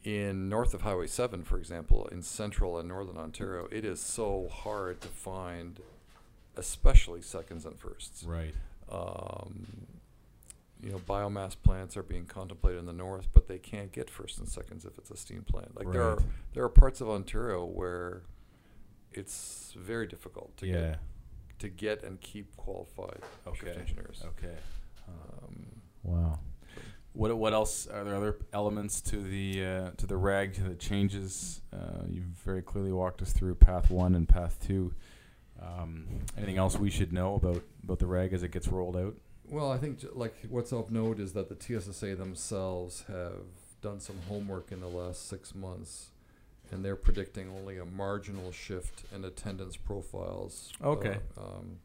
in 0.08 0.48
north 0.48 0.74
of 0.74 0.84
Highway 0.84 1.08
Seven, 1.08 1.44
for 1.44 1.58
example, 1.58 2.08
in 2.14 2.22
central 2.22 2.78
and 2.78 2.88
northern 2.88 3.18
Ontario, 3.18 3.68
it 3.72 3.84
is 3.84 4.00
so 4.00 4.48
hard 4.50 5.02
to 5.02 5.10
find, 5.10 5.82
especially 6.56 7.22
seconds 7.22 7.66
and 7.66 7.78
firsts. 7.78 8.24
right 8.24 8.56
Um, 8.90 9.86
you 10.82 10.92
know, 10.92 11.00
biomass 11.00 11.58
plants 11.62 11.98
are 11.98 12.04
being 12.04 12.26
contemplated 12.26 12.80
in 12.80 12.86
the 12.86 12.94
north, 12.94 13.28
but 13.34 13.50
they 13.50 13.58
can't 13.58 13.92
get 13.92 14.10
first 14.10 14.38
and 14.38 14.48
seconds 14.48 14.86
if 14.86 14.98
it's 14.98 15.12
a 15.12 15.18
steam 15.18 15.42
plant. 15.42 15.76
Like 15.76 15.92
there 15.92 16.04
are 16.04 16.20
there 16.54 16.64
are 16.64 16.70
parts 16.70 17.02
of 17.02 17.10
Ontario 17.10 17.66
where 17.66 18.22
it's 19.12 19.74
very 19.78 20.08
difficult 20.08 20.56
to 20.58 20.68
yeah 20.68 20.74
get 20.92 21.00
to 21.60 21.70
get 21.70 22.04
and 22.04 22.22
keep 22.22 22.56
qualified 22.56 23.20
Okay. 23.46 23.72
engineers. 23.78 24.24
okay 24.26 24.56
Um, 25.10 25.82
Wow. 26.04 26.40
What 27.18 27.36
what 27.36 27.52
else 27.52 27.88
are 27.88 28.04
there 28.04 28.16
other 28.16 28.38
elements 28.54 29.02
to 29.02 29.18
the 29.18 29.66
uh, 29.66 29.92
to 29.98 30.06
the 30.06 30.16
reg 30.16 30.54
the 30.54 30.76
changes? 30.76 31.62
Uh, 31.74 32.04
you've 32.08 32.26
very 32.46 32.62
clearly 32.62 32.92
walked 32.92 33.24
us 33.24 33.34
through 33.34 33.56
path 33.56 33.90
one 33.90 34.14
and 34.14 34.30
path 34.30 34.60
two. 34.66 34.94
Um, 35.60 36.06
anything 36.38 36.58
else 36.58 36.78
we 36.78 36.92
should 36.92 37.12
know 37.12 37.34
about 37.34 37.64
about 37.84 37.98
the 37.98 38.06
reg 38.06 38.34
as 38.34 38.44
it 38.44 38.52
gets 38.52 38.68
rolled 38.68 38.96
out? 38.96 39.16
Well, 39.50 39.72
I 39.72 39.78
think 39.80 40.00
j- 40.00 40.10
like 40.14 40.36
what's 40.48 40.72
of 40.72 40.92
note 40.92 41.20
is 41.20 41.34
that 41.34 41.50
the 41.50 41.56
TSSA 41.56 42.16
themselves 42.18 43.06
have 43.08 43.48
done 43.82 44.00
some 44.00 44.18
homework 44.28 44.72
in 44.72 44.80
the 44.80 44.88
last 44.88 45.28
six 45.28 45.56
months, 45.56 46.12
and 46.72 46.86
they're 46.86 46.96
predicting 46.96 47.50
only 47.50 47.80
a 47.80 47.86
marginal 47.86 48.52
shift 48.52 49.06
in 49.12 49.26
attendance 49.26 49.76
profiles. 49.76 50.72
Okay. 50.84 51.18
Uh, 51.36 51.42
um, 51.42 51.80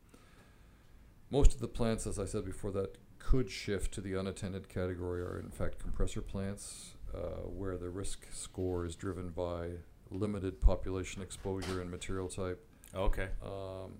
most 1.30 1.54
of 1.54 1.60
the 1.60 1.68
plants, 1.68 2.06
as 2.06 2.18
I 2.18 2.26
said 2.26 2.44
before, 2.44 2.70
that 2.72 2.98
could 3.24 3.50
shift 3.50 3.92
to 3.94 4.00
the 4.00 4.14
unattended 4.14 4.68
category 4.68 5.22
are 5.22 5.38
in 5.38 5.50
fact 5.50 5.78
compressor 5.78 6.20
plants, 6.20 6.94
uh, 7.14 7.46
where 7.46 7.76
the 7.76 7.88
risk 7.88 8.26
score 8.32 8.84
is 8.84 8.94
driven 8.96 9.30
by 9.30 9.70
limited 10.10 10.60
population 10.60 11.22
exposure 11.22 11.80
and 11.80 11.90
material 11.90 12.28
type. 12.28 12.64
Okay. 12.94 13.28
Um, 13.42 13.92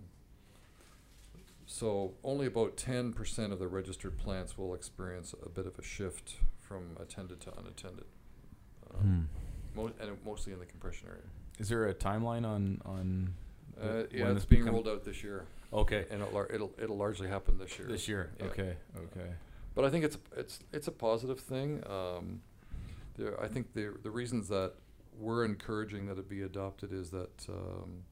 so 1.67 2.13
only 2.23 2.47
about 2.47 2.77
ten 2.77 3.13
percent 3.13 3.53
of 3.53 3.59
the 3.59 3.69
registered 3.69 4.19
plants 4.19 4.59
will 4.59 4.75
experience 4.75 5.35
a 5.45 5.49
bit 5.49 5.67
of 5.67 5.79
a 5.79 5.83
shift 5.83 6.37
from 6.61 6.97
attended 7.01 7.41
to 7.41 7.53
unattended. 7.59 8.05
Um, 8.95 9.29
mo- 9.75 9.93
and 10.01 10.11
mostly 10.27 10.53
in 10.53 10.59
the 10.59 10.67
compression 10.67 11.09
area. 11.09 11.23
Is 11.59 11.69
there 11.69 11.89
a 11.89 11.95
timeline 11.95 12.45
on 12.45 12.83
on? 12.85 13.35
Uh, 13.81 14.05
yeah, 14.13 14.31
it's 14.33 14.45
being 14.45 14.67
rolled 14.67 14.87
out 14.87 15.05
this 15.05 15.23
year, 15.25 15.47
Okay. 15.73 16.05
and 16.11 16.21
it'll, 16.23 16.35
lar- 16.35 16.51
it'll 16.53 16.73
it'll 16.79 16.97
largely 16.97 17.29
happen 17.29 17.59
this 17.59 17.79
year. 17.79 17.89
This 17.89 18.09
year. 18.09 18.33
Yeah. 18.39 18.47
Okay. 18.47 18.77
Okay. 18.97 19.31
But 19.75 19.85
I 19.85 19.91
think 19.91 20.05
it's 20.05 20.19
it's 20.37 20.61
it's 20.73 20.89
a 20.89 20.93
positive 20.93 21.41
thing. 21.41 21.83
Um, 21.89 22.43
there, 23.17 23.41
I 23.43 23.49
think 23.49 23.73
the 23.73 23.95
the 24.03 24.11
reasons 24.11 24.49
that 24.49 24.75
we're 25.19 25.45
encouraging 25.45 26.07
that 26.07 26.19
it 26.19 26.29
be 26.29 26.43
adopted 26.43 26.93
is 26.93 27.11
that 27.11 27.47
um, 27.49 28.05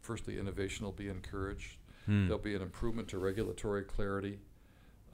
firstly, 0.00 0.38
innovation 0.38 0.84
will 0.84 0.92
be 0.92 1.08
encouraged. 1.08 1.76
Hmm. 2.06 2.26
There'll 2.26 2.42
be 2.42 2.54
an 2.54 2.62
improvement 2.62 3.08
to 3.08 3.18
regulatory 3.18 3.84
clarity. 3.84 4.38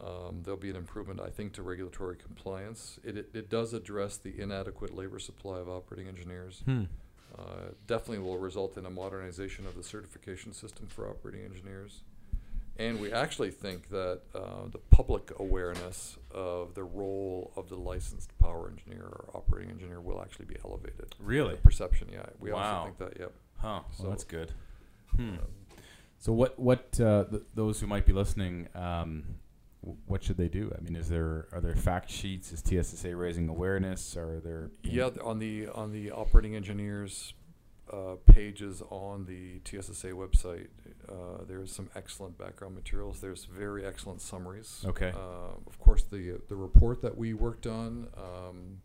Um, 0.00 0.42
there'll 0.44 0.61
be 0.61 0.70
an 0.70 0.76
improvement, 0.76 1.20
I 1.20 1.28
think, 1.28 1.52
to 1.54 1.62
regulatory 1.62 2.16
compliance. 2.16 3.00
It, 3.02 3.16
it, 3.16 3.30
it 3.34 3.50
does 3.50 3.74
address 3.74 4.16
the 4.16 4.40
inadequate 4.40 4.94
labor 4.94 5.18
supply 5.18 5.58
of 5.58 5.68
operating 5.68 6.06
engineers. 6.06 6.62
Hmm. 6.64 6.84
Uh, 7.37 7.73
definitely 7.87 8.19
will 8.19 8.38
result 8.38 8.77
in 8.79 8.87
a 8.87 8.91
modernization 8.91 9.67
of 9.67 9.75
the 9.77 9.83
certification 9.83 10.53
system 10.53 10.87
for 10.87 11.09
operating 11.09 11.45
engineers. 11.45 12.03
And 12.79 13.01
we 13.01 13.12
actually 13.12 13.51
think 13.51 13.88
that 13.91 14.21
uh, 14.35 14.69
the 14.71 14.79
public 14.91 15.33
awareness 15.41 16.17
of 16.31 16.75
the 16.75 16.85
role 16.85 17.53
of 17.57 17.69
the 17.69 17.75
licensed 17.77 18.37
power 18.38 18.69
engineer 18.71 19.03
or 19.05 19.29
operating 19.35 19.71
engineer 19.71 20.01
will 20.01 20.21
actually 20.23 20.47
be 20.47 20.57
elevated. 20.64 21.17
Really? 21.19 21.57
The 21.57 21.61
perception, 21.62 22.09
yeah. 22.12 22.27
We 22.38 22.53
Wow. 22.53 22.61
also 22.62 22.85
think 22.87 22.99
that, 22.99 23.21
yep. 23.21 23.33
Huh. 23.59 23.81
So- 23.93 24.05
Well, 24.05 24.11
that's 24.12 24.25
good. 24.25 24.53
Hmm. 25.17 25.31
Um, 25.31 25.38
So 26.21 26.33
what 26.33 26.59
what 26.59 26.99
uh, 27.01 27.25
th- 27.31 27.43
those 27.55 27.79
who 27.81 27.87
might 27.87 28.05
be 28.07 28.12
listening, 28.12 28.69
um, 28.75 29.37
what 29.81 30.23
should 30.23 30.37
they 30.37 30.49
do? 30.49 30.73
I 30.77 30.81
mean, 30.83 30.97
is 30.97 31.09
there 31.09 31.49
are 31.53 31.61
there 31.61 31.75
fact 31.75 32.11
sheets? 32.11 32.53
Is 32.53 32.61
TSSA 32.61 33.14
raising 33.14 33.49
awareness? 33.49 34.17
Are 34.17 34.41
there 34.41 34.71
Yeah, 34.83 35.11
on 35.23 35.38
the 35.38 35.69
on 35.69 35.93
the 35.93 36.11
operating 36.11 36.57
engineers 36.57 37.35
uh, 37.93 38.17
pages 38.27 38.83
on 38.91 39.25
the 39.25 39.61
TSSA 39.64 40.09
website, 40.09 40.69
uh, 41.09 41.45
there's 41.47 41.73
some 41.73 41.88
excellent 41.95 42.37
background 42.37 42.75
materials. 42.75 43.21
There's 43.21 43.45
very 43.45 43.85
excellent 43.85 44.21
summaries. 44.21 44.85
Okay. 44.87 45.12
Uh, 45.14 45.55
of 45.67 45.79
course, 45.79 46.03
the 46.03 46.41
the 46.49 46.57
report 46.57 47.03
that 47.03 47.17
we 47.17 47.33
worked 47.35 47.67
on 47.67 48.09
um, 48.17 48.81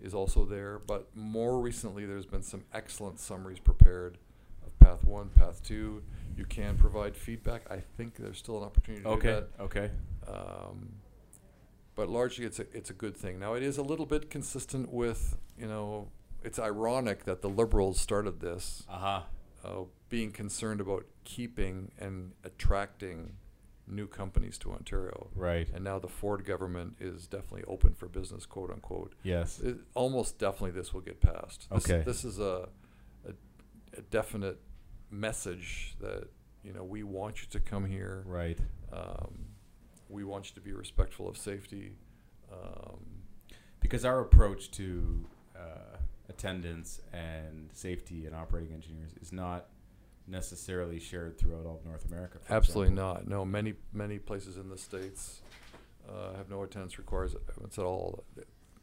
is 0.00 0.14
also 0.14 0.44
there, 0.44 0.80
but 0.86 1.08
more 1.14 1.60
recently, 1.60 2.04
there's 2.04 2.26
been 2.26 2.42
some 2.42 2.64
excellent 2.74 3.20
summaries 3.20 3.58
prepared 3.58 4.18
of 4.66 4.78
Path 4.80 5.04
One, 5.04 5.30
Path 5.30 5.62
Two. 5.64 6.02
You 6.36 6.44
can 6.44 6.76
provide 6.76 7.16
feedback. 7.16 7.70
I 7.70 7.78
think 7.96 8.16
there's 8.16 8.38
still 8.38 8.58
an 8.58 8.64
opportunity 8.64 9.02
to 9.04 9.08
do 9.08 9.14
Okay. 9.16 9.28
that. 9.32 9.48
Okay. 9.60 9.90
Um, 10.26 10.94
but 11.94 12.08
largely, 12.08 12.46
it's 12.46 12.58
a 12.58 12.66
it's 12.72 12.90
a 12.90 12.94
good 12.94 13.16
thing. 13.16 13.38
Now, 13.38 13.54
it 13.54 13.62
is 13.62 13.76
a 13.78 13.82
little 13.82 14.06
bit 14.06 14.30
consistent 14.30 14.90
with 14.92 15.36
you 15.58 15.66
know. 15.66 16.08
It's 16.44 16.58
ironic 16.58 17.24
that 17.24 17.40
the 17.40 17.48
Liberals 17.48 18.00
started 18.00 18.40
this, 18.40 18.82
Uh 18.88 18.98
huh. 18.98 19.22
uh, 19.64 19.84
being 20.08 20.32
concerned 20.32 20.80
about 20.80 21.04
keeping 21.22 21.92
and 21.98 22.32
attracting 22.42 23.36
new 23.86 24.06
companies 24.08 24.58
to 24.58 24.72
Ontario, 24.72 25.28
Right. 25.36 25.68
and 25.72 25.84
now 25.84 25.98
the 26.00 26.08
Ford 26.08 26.44
government 26.44 26.96
is 26.98 27.26
definitely 27.28 27.62
open 27.68 27.94
for 27.94 28.08
business, 28.08 28.44
quote 28.46 28.70
unquote. 28.70 29.12
Yes. 29.22 29.60
It, 29.60 29.76
almost 29.94 30.38
definitely, 30.38 30.72
this 30.72 30.92
will 30.94 31.00
get 31.02 31.20
passed. 31.20 31.68
This, 31.70 31.84
Okay. 31.90 32.02
This 32.04 32.24
is 32.24 32.38
a, 32.40 32.68
a 33.28 33.32
a 33.96 34.00
definite 34.10 34.58
message 35.12 35.94
that 36.00 36.28
you 36.64 36.72
know 36.72 36.82
we 36.82 37.02
want 37.02 37.42
you 37.42 37.48
to 37.50 37.60
come 37.60 37.84
here. 37.86 38.24
Right. 38.26 38.58
Um, 38.92 39.46
we 40.08 40.24
want 40.24 40.48
you 40.50 40.54
to 40.56 40.60
be 40.60 40.72
respectful 40.72 41.28
of 41.28 41.36
safety. 41.36 41.92
Um, 42.52 43.22
Because 43.80 44.04
our 44.04 44.20
approach 44.20 44.70
to 44.72 45.26
uh, 45.56 45.96
attendance 46.28 47.00
and 47.12 47.70
safety 47.72 48.26
and 48.26 48.34
operating 48.36 48.72
engineers 48.74 49.12
is 49.20 49.32
not 49.32 49.66
necessarily 50.26 51.00
shared 51.00 51.36
throughout 51.38 51.66
all 51.66 51.76
of 51.76 51.84
North 51.84 52.04
America. 52.10 52.38
absolutely 52.50 52.92
example. 52.92 53.14
not. 53.14 53.28
No, 53.28 53.44
many 53.44 53.74
many 53.92 54.18
places 54.18 54.56
in 54.56 54.68
the 54.68 54.78
states 54.78 55.40
uh, 56.08 56.34
have 56.36 56.48
no 56.50 56.62
attendance 56.62 56.98
requirements 56.98 57.78
at 57.78 57.84
all. 57.84 58.24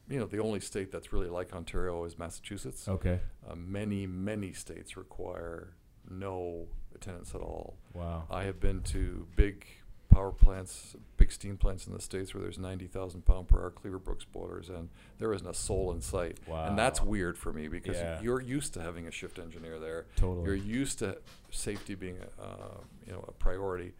You 0.09 0.19
know, 0.19 0.25
the 0.25 0.39
only 0.39 0.59
state 0.59 0.91
that's 0.91 1.13
really 1.13 1.29
like 1.29 1.53
Ontario 1.53 2.03
is 2.05 2.17
Massachusetts. 2.17 2.87
Okay. 2.87 3.19
Uh, 3.47 3.55
many 3.55 4.07
many 4.07 4.51
states 4.53 4.97
require 4.97 5.75
no 6.10 6.67
attendance 6.95 7.34
at 7.36 7.41
all. 7.41 7.76
Wow. 7.93 8.24
I 8.30 8.43
have 8.43 8.60
been 8.60 8.82
to 8.84 9.28
big 9.36 9.65
power 10.10 10.32
plants, 10.32 10.95
big 11.17 11.32
steam 11.32 11.56
plants 11.56 11.86
in 11.86 11.93
the 11.93 12.02
states 12.02 12.34
where 12.34 12.41
there's 12.41 12.58
90,000 12.58 13.24
pound 13.26 13.48
per 13.48 13.60
hour 13.62 13.69
Cleaver 13.69 14.00
Brooks 14.00 14.26
boilers, 14.26 14.67
and 14.69 14.89
there 15.19 15.32
isn't 15.34 15.48
a 15.48 15.54
soul 15.54 15.91
in 15.91 16.02
sight. 16.02 16.39
Wow. 16.48 16.65
And 16.67 16.78
that's 16.78 17.02
weird 17.02 17.38
for 17.38 17.54
me 17.54 17.67
because 17.67 17.98
Yeah. 17.98 18.19
you're 18.22 18.41
used 18.41 18.74
to 18.74 18.82
having 18.82 19.06
a 19.08 19.12
shift 19.12 19.38
engineer 19.38 19.80
there. 19.80 20.06
Totally. 20.15 20.45
You're 20.45 20.56
used 20.56 21.00
to 21.00 21.19
safety 21.52 21.93
being, 21.95 22.17
a, 22.39 22.41
uh, 22.43 22.78
you 23.06 23.13
know, 23.13 23.24
a 23.28 23.32
priority. 23.34 23.93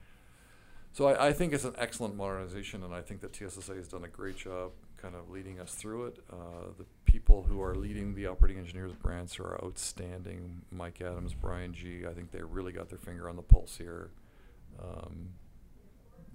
So 0.93 1.06
I, 1.08 1.28
I 1.28 1.34
think 1.34 1.54
it's 1.54 1.65
an 1.65 1.76
excellent 1.78 2.15
modernization, 2.15 2.84
and 2.84 2.93
I 2.93 3.02
think 3.02 3.22
that 3.22 3.36
TSSA 3.36 3.76
has 3.76 3.88
done 3.88 4.04
a 4.04 4.08
great 4.08 4.36
job 4.38 4.72
kind 5.01 5.15
of 5.15 5.29
leading 5.29 5.59
us 5.59 5.73
through 5.73 6.07
it. 6.07 6.19
Uh, 6.31 6.71
the 6.77 6.85
people 7.05 7.45
who 7.47 7.62
are 7.62 7.75
leading 7.75 8.15
the 8.15 8.27
operating 8.27 8.59
engineers 8.59 8.91
branch 8.93 9.39
are 9.39 9.59
outstanding. 9.63 10.62
Mike 10.71 11.01
Adams, 11.01 11.33
Brian 11.33 11.73
G. 11.73 12.05
I 12.09 12.13
think 12.13 12.31
they 12.31 12.41
really 12.41 12.71
got 12.71 12.89
their 12.89 12.97
finger 12.97 13.29
on 13.29 13.35
the 13.35 13.41
pulse 13.41 13.77
here. 13.77 14.09
Um, 14.81 15.29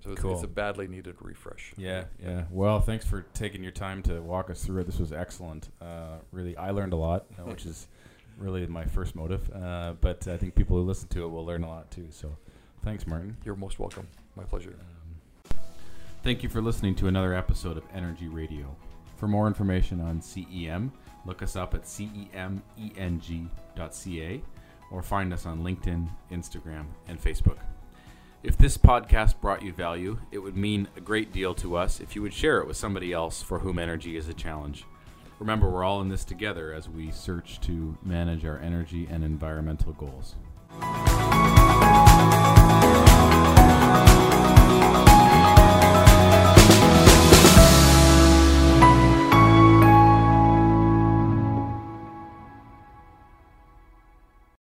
so 0.03 0.13
it's, 0.13 0.23
it's 0.23 0.43
a 0.43 0.49
badly 0.49 0.87
needed 0.87 1.17
refresh. 1.21 1.73
Yeah, 1.79 2.05
yeah. 2.23 2.45
Well, 2.51 2.81
thanks 2.81 3.07
for 3.07 3.23
taking 3.33 3.63
your 3.63 3.73
time 3.73 4.03
to 4.03 4.21
walk 4.21 4.51
us 4.51 4.63
through 4.63 4.83
it. 4.83 4.87
This 4.87 4.99
was 4.99 5.13
excellent. 5.13 5.71
Uh, 5.81 6.19
really, 6.31 6.55
I 6.59 6.71
learned 6.71 6.93
a 6.93 6.97
lot, 6.97 7.25
uh, 7.39 7.43
which 7.45 7.65
is 7.65 7.89
really 8.37 8.67
my 8.67 8.85
first 8.85 9.15
motive. 9.15 9.51
Uh, 9.55 9.95
but 10.01 10.29
I 10.29 10.37
think 10.37 10.55
people 10.55 10.77
who 10.77 10.83
listen 10.83 11.09
to 11.09 11.25
it 11.25 11.29
will 11.29 11.47
learn 11.47 11.65
a 11.65 11.69
lot 11.69 11.91
too. 11.91 12.09
So, 12.11 12.37
thanks, 12.83 13.07
Martin. 13.07 13.39
You're 13.45 13.57
most 13.57 13.79
welcome. 13.79 14.07
My 14.37 14.45
pleasure. 14.45 14.77
Thank 16.25 16.43
you 16.43 16.49
for 16.49 16.63
listening 16.63 16.95
to 16.95 17.07
another 17.07 17.35
episode 17.35 17.77
of 17.77 17.85
Energy 17.93 18.29
Radio. 18.29 18.75
For 19.19 19.29
more 19.29 19.47
information 19.47 20.01
on 20.01 20.21
CEM, 20.21 20.91
look 21.27 21.43
us 21.43 21.55
up 21.55 21.75
at 21.75 21.83
cemeng.ca 21.83 22.63
or 24.91 25.03
find 25.03 25.35
us 25.35 25.45
on 25.45 25.63
LinkedIn, 25.63 26.09
Instagram, 26.33 26.87
and 27.09 27.23
Facebook. 27.23 27.59
If 28.43 28.57
this 28.57 28.79
podcast 28.79 29.39
brought 29.43 29.61
you 29.61 29.75
value, 29.75 30.19
it 30.33 30.39
would 30.39 30.57
mean 30.57 30.89
a 30.97 31.01
great 31.03 31.31
deal 31.31 31.55
to 31.57 31.77
us 31.77 32.01
if 32.01 32.17
you 32.17 32.23
would 32.23 32.33
share 32.33 32.57
it 32.57 32.67
with 32.67 32.79
somebody 32.79 33.13
else 33.13 33.43
for 33.43 33.59
whom 33.59 33.79
energy 33.79 34.17
is 34.17 34.27
a 34.27 34.33
challenge. 34.33 34.87
Remember, 35.39 35.69
we're 35.69 35.85
all 35.85 36.01
in 36.01 36.09
this 36.09 36.25
together 36.25 36.73
as 36.73 36.89
we 36.89 37.11
search 37.11 37.61
to 37.61 37.99
manage 38.03 38.47
our 38.47 38.59
energy 38.61 39.07
and 39.11 39.25
environmental 39.25 39.93
goals. 39.93 40.37